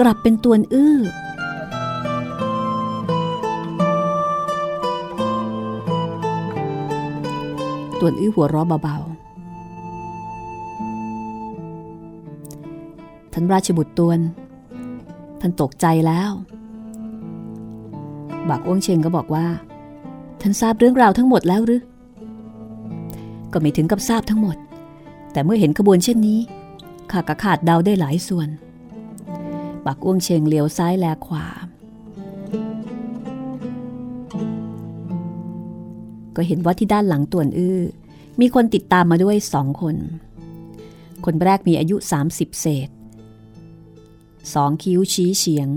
[0.00, 0.98] กลับเป็นตัวอื้อ
[8.00, 8.98] ตัวอื้อหัวเราะเบา
[13.32, 14.20] ท่านราชบุตรตวน
[15.40, 16.30] ท่านตกใจแล้ว
[18.48, 19.46] บักอ้วงเชงก็บอกว่า
[20.40, 21.82] ท่านทราบเรื่องราวทั้งหมดแล้วหรือ
[23.52, 24.56] ก็ไม่ถึงกับทราบทั้งหมด
[25.32, 26.40] แต่เมื่อเห็นขบวนเช่นนี้
[27.10, 28.48] ข้าก็ขาดเดาได้หลายส่วน
[29.86, 31.46] บักอ้วงเชงเลี้ยวซ้ายแลขวา
[36.36, 37.80] ก็เห็นว่าที่ด้านหลังตวนอื้อ
[38.40, 39.96] มีคนติดตามมาด้วยสองคน
[41.24, 41.96] คนแรกมีอายุ
[42.28, 42.88] 30 เศษ
[44.54, 45.68] สองคิ้วชี้เฉียง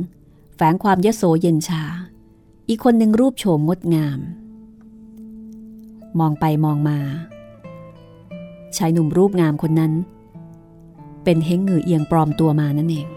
[0.56, 1.84] แฝงความยโสเย็นชา
[2.70, 4.20] อีกคนหนึ่งรูปโฉมงดงาม
[6.20, 7.00] มองไปมองมา
[8.78, 9.94] ชายหนุ่มรูปงามคนนั้น
[11.24, 13.08] เป็นเฮงเหงือเอียงปลอมตัวมานั่นเอง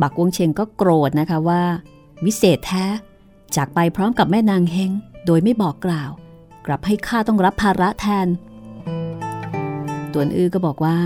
[0.00, 1.62] บักวงเชงก็โกรธนะคะว่า
[2.24, 2.84] วิเศษแท้
[3.56, 4.90] จากไปพร้อมกับแม่นางเฮง
[5.26, 6.10] โดยไม่บอกกล่าว
[6.66, 8.28] กลับให้ข้าต้องรับภาระแทน
[10.12, 10.98] ตวนอื้อก็บอกว่า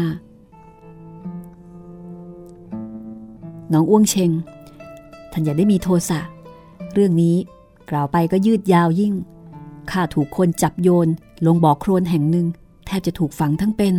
[3.73, 4.31] น้องอ้วงเชง
[5.33, 6.21] ท่านอย่าได้มีโทสะ
[6.95, 7.37] เรื่องนี้
[7.91, 9.15] กล่าวไปก็ยืดยาวยิ่ง
[9.91, 11.09] ข้าถูกคนจับโยน
[11.47, 12.47] ลงบ่อโครนแห่งหนึ่ง
[12.87, 13.95] แทบจะถูกฝังทั้งเป็น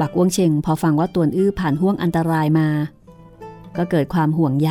[0.00, 2.68] บักอ้วงเชงพอฟังว่าตวนอื้อผ่านห่วงอันตรายมา
[3.76, 4.70] ก็เกิดความห่วงใย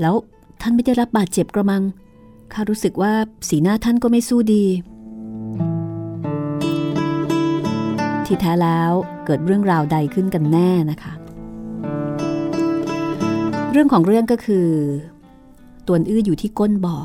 [0.00, 0.14] แล้ว
[0.60, 1.82] ท่านไม่ได้รับบาดเจ็บกระมัง
[2.52, 3.12] ข้ารู้สึกว่า
[3.48, 4.64] สีหน้าท่านก็ไม่สู้ดี
[8.26, 8.92] ที่แท้แล้ว
[9.24, 11.12] เกิดเรื่องราวใดขึ้นกันแน่นะคะ
[13.72, 14.68] เรื่องของเรื่องก็คือ
[15.86, 16.98] ตวนอื้ออยู่ที่ก้นบ่อ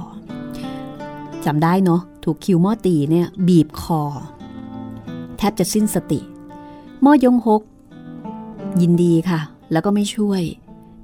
[1.45, 4.01] จำได้เนาะถูกคิวม้อตีเนี่ยบีบคอ
[5.37, 6.19] แทบจะสิ้นสติ
[7.03, 7.61] ม้อยงหก
[8.81, 9.41] ยินดีค่ะ
[9.71, 10.41] แล้วก็ไม่ช่วย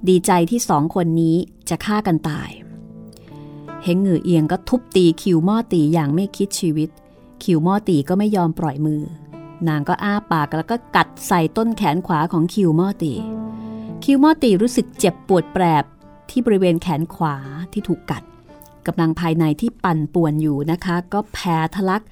[0.10, 1.36] ดีใจที่สองคนนี้
[1.70, 2.50] จะฆ่ากันตาย
[3.84, 6.90] เฮงเหงือเอียงก็ทุบตีคิวม้อตีอย่างไม่คิดชีวิต
[7.44, 9.02] คิวม้อตีก็ไม่ยอมปล่อยมือ
[9.68, 13.14] นางก็อ้าปากแล้วก็กัดใส่ต้นแขนขวาของคิวมอตี
[14.04, 15.84] คิวมอตีรู้สึกเจ็บปวดแปรบ
[16.30, 17.36] ที่บริเวณแขนขวา
[17.74, 18.24] ที่ถูกกัด
[18.88, 22.04] กำลังภายในที่ปั่นป่วนอยู่นะคะ ก็แผ่ทะลัก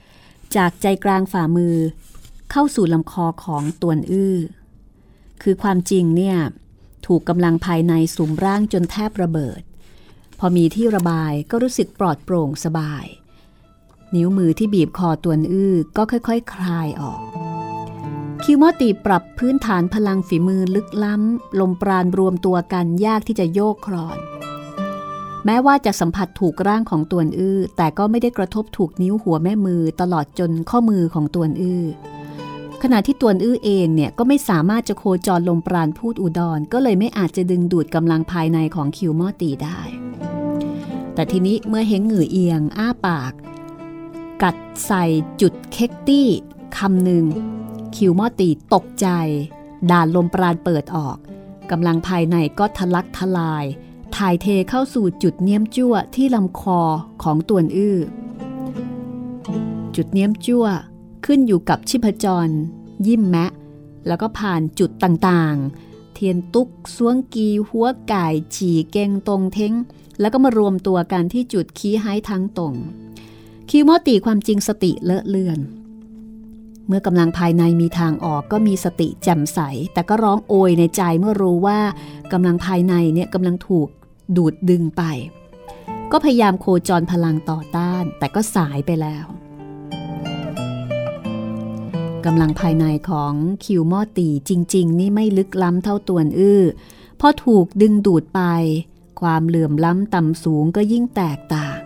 [0.56, 1.76] จากใจกลางฝ่ามือ
[2.52, 4.36] เข้าสู่ลำคอของตวนอื้อ
[5.42, 6.38] คือความจริงเนี่ย
[7.08, 9.62] ถูกกำลังภายในสุมร่างจนแทบระเบิด
[10.40, 13.06] พอมีที่ระบายก็รู้สึกปลอดโปร่งสบาย
[14.16, 17.22] นิ้วมือที่บีบคอตวนอื้อก็ค่อยๆคคลายออก
[18.44, 24.18] คิวมอตีปรับพื้นฐานพลังฝีมือลึกล้ำ ลมปราณรวมตัวกันยากที่จะโยกคลอน
[25.46, 31.84] แม้ว่าจะสัมผัสถูกร่างของตวนอื้อแต่ก็ไม่ได้กระทบถูกนิ้วหัวแม่มือตลอดจนข้อมือของตวนอื้อ
[32.84, 39.80] ขณะที่ตวนอื้อเองเนี่ยก็ไม่สามารถจะโคจรลมปราณพูดอุดร ก็เลยไม่อาจจะดึงดูดกำลังภายในของคิวมอตีได้
[41.14, 43.34] แต่ทีนี้เมื่อเฮงหงือเอียง อ้าปาก
[44.44, 44.56] กัด
[44.86, 45.04] ใส่
[45.42, 46.30] จุดเค็กตี้
[46.78, 47.26] คำหนึ่ง
[47.96, 49.08] คิวมอตีตกใจ
[49.92, 51.18] ด่านลมปราณเปิดออก
[51.72, 53.66] กำลังภายในก็ทะลักทลาย
[54.16, 56.80] ถ่ายเทเข้าสู่จุดเนียมจั่วที่ลำคอ
[57.24, 57.98] ของตวนอื้อ
[59.96, 60.66] จุดเนียมจั่ว
[61.26, 62.48] ขึ้นอยู่กับชิพจร
[63.08, 63.52] ยิ้มแมะ
[64.08, 69.74] แล้วก็ผ่านจุดต่างๆ เทียนตุกสวงกีหัวไก่ ฉี่เกงตรงเท้ง
[70.20, 72.76] แล้วก็มารวมตัวกันที่จุดคีไฮทั้งตรง
[73.70, 75.60] คิวโมตีความจริงสติเลอะเลือน
[76.88, 79.60] เมื่อกำลังภายในมีทางออกก็มีสติแจ่มใส
[79.94, 81.80] แต่ก็ร้องโอยในใจเมื่อรู้ว่า
[82.34, 83.88] กำลังภายในเนี่ยกำลังถูก
[84.38, 85.04] ดูดดึงไป
[86.12, 89.26] ก็พยายามโคจรพลังต่อต้าน แต่ก็สายไปแล้ว
[92.26, 93.34] กำลังภายในของ
[93.66, 96.64] คิวมอตีจริง ๆ นี่ไม่ลึกล้ำเท่าตัวอื้อ
[97.20, 98.42] พอถูกดึงดูดไป
[99.22, 101.85] ความเหลื่อมล้ำต่ำสูงก็ยิ่งแตกต่าง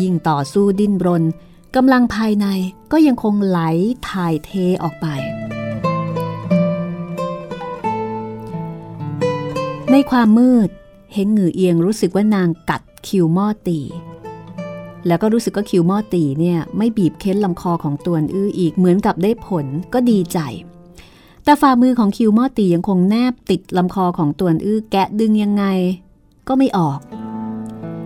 [0.00, 1.24] ยิ่งต่อสู้ดิ้นรน
[1.76, 2.46] กำลังภายใน
[2.92, 3.60] ก็ยังคงไหล
[4.08, 4.50] ถ่ายเท
[4.82, 5.06] ออกไป
[9.92, 10.68] ในความมืด
[11.12, 13.80] เฮงหงือเอียงรู้สึกว่านางกัดคิวมอตี
[15.06, 20.38] แล้วก็รู้สึกว่าคิวมอตีเนี่ยไม่บีบเค้นลำคอของตวนอื้ออีกเหมือนกับได้ผลก็ดีใจ
[21.44, 25.64] แต่ฝ่ามือของคิวมอตียังคงแนบติดลำคอของตวนอื้อแกะดึงยังไง
[26.48, 26.98] ก็ไม่ออก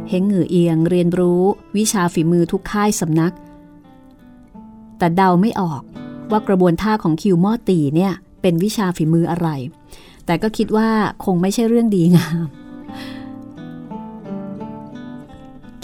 [0.09, 1.43] เฮงหงือเอียงเรียนรู้
[1.77, 3.35] วิชาฝีมือทุกค่ายสำนัก
[4.99, 5.83] แต่เดาไม่ออก
[6.31, 9.49] ว่ากระบวนท่าของคิวมอตีเนี่ยเป็นวิชาฝีมืออะไร
[10.27, 10.89] แต่ก็คิดว่า
[11.25, 12.47] คงไม่ใช่เรื่องดีงาม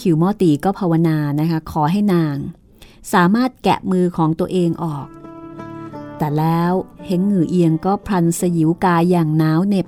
[0.00, 2.36] คิวมอตีก็ภาวนานะคะขอให้นาง
[3.12, 5.06] สามารถแกะมือของตัวเองออก
[6.18, 6.72] แต่แล้ว
[7.06, 9.86] เฮงหงือเอียงก็พลันสยิวกายอย่างหนาวเหน็บ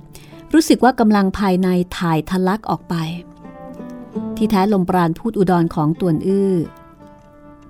[0.53, 1.67] รู้สึกว่ากำลังภายใน
[1.97, 2.95] ถ่ายทะลักออกไป
[4.37, 6.53] ที่แท้ลมปราณพูดอุดรของตวนอื้อ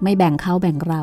[0.01, 1.01] ไม่แบ่งเขาแบ่งเรา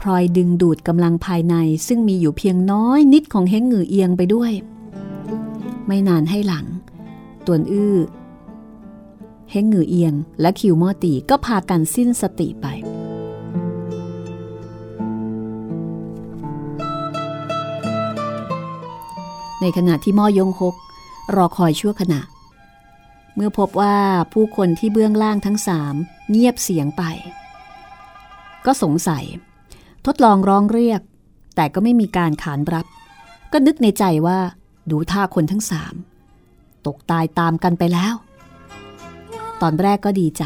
[0.00, 1.54] พลอยดึงดูดกำลังภายใน
[1.86, 4.52] ซึ่งมีอยู่เพียงน้อยนิดของเฮงหงือเอียงไปด้วย
[5.86, 6.66] ไม่นานให้หลัง
[7.46, 7.96] ตวนอื้อ
[9.50, 12.66] เฮงหงือเอียง และคิวมอตีก็พากันสิ้นสติไป
[19.60, 20.74] ในขณะที่ม่อยงฮก
[21.36, 22.20] รอคอยชั่วขณะ
[23.36, 23.96] เมื่อพบว่า
[24.32, 25.94] ผู้คนที่เบื้องล่างทั้งสาม
[26.30, 27.02] เงียบเสียงไป
[28.66, 29.24] ก็สงสัย
[30.06, 31.00] ทดลองร้องเรียก
[31.56, 32.86] แต่ก็ไม่มีการขานรับ
[33.52, 34.38] ก็นึกในใจว่า
[34.90, 35.94] ดูท่าคนทั้งสาม
[36.86, 38.14] ตกตายตามกันไปแล้ว
[39.62, 40.44] ตอนแรกก็ดีใจ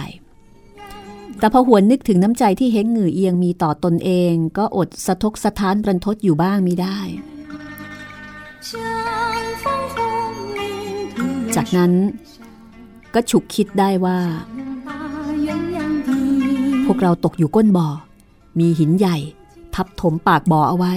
[1.38, 6.98] แต่พอหวนนึกถึงน้ำใจที่เฮงหงือเอียงมีต่อตนเอง ก็อดสะทกสะท้านรันทดอยู่บ้างไม่ได้
[11.56, 11.92] จากนั้น
[13.14, 14.18] ก็ฉุกคิดได้ว่า
[16.86, 17.88] พวกเราตกอยู่ก้นบ่อ
[18.58, 19.16] มีหินใหญ่
[19.74, 20.94] ทับถมปากบ่อเอาไว้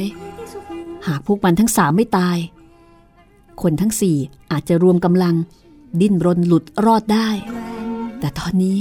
[1.07, 2.37] หากพวกมันทั้งสามไม่ตาย
[3.61, 4.17] คนทั้งสี่
[4.51, 5.35] อาจจะรวมกำลัง
[6.01, 7.29] ดิ้นรนหลุดรอดได้
[8.19, 8.77] แต่ตอนนี้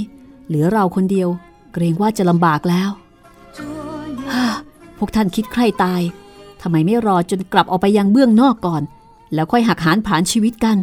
[0.47, 1.29] เหลือเราคนเดียว
[1.73, 2.89] เกรงว่าจะลำบากแล้ว
[4.97, 6.01] พวกท่านคิดใครตาย
[6.61, 8.83] ทำไมไม่รอจนกลับออกไปยังเบื้องนอกก่อน
[9.33, 10.77] แล้วค่อยหักหานผ่านชีวิตกัน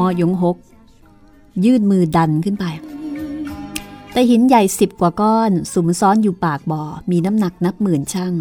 [0.00, 0.56] ฮวยงฮก
[1.64, 2.64] ยื่นมือดันขึ้นไป
[4.12, 8.34] แต่หินใหญ่สิบกว่าก้อนสุมซ้อนอยู่ปากบ่อ มีน้ำหนักนับหมื่นช่าง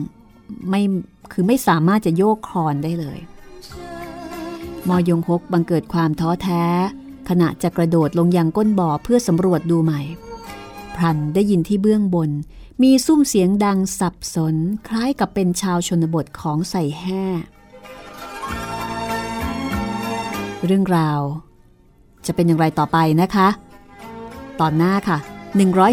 [0.69, 0.81] ไม่
[1.31, 3.19] คือไม่สามารถจะโยกคลอนได้เลย
[4.87, 6.63] มอยงฮกบังเกิดความท้อแท้
[7.29, 10.01] ขณะจะกระโดดลงยังก้นบ่อเพื่อสำรวจดูใหม่
[10.95, 12.29] พรันได้ยินที่เบื้องบน
[12.81, 14.55] มีซุ้มเสียงดังสับสน
[14.87, 17.23] คล้ายกับเป็นชาวชนบทของใส่แห่
[20.65, 21.21] เรื่องราว
[22.25, 23.47] จะเป็นอย่างไรต่อไปนะคะ
[24.61, 25.17] ตอนหน้าค่ะ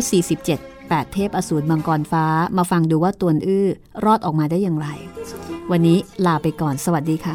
[0.03, 2.25] 147 8 เทพอสูรมังกรฟ้า
[2.57, 3.69] มาฟังดูว่าตัวอื้อ
[4.05, 4.89] รอดออกมาได้อย่างไร
[5.71, 7.35] วันนี้ลาไปก่อนสวัสดีค่ะ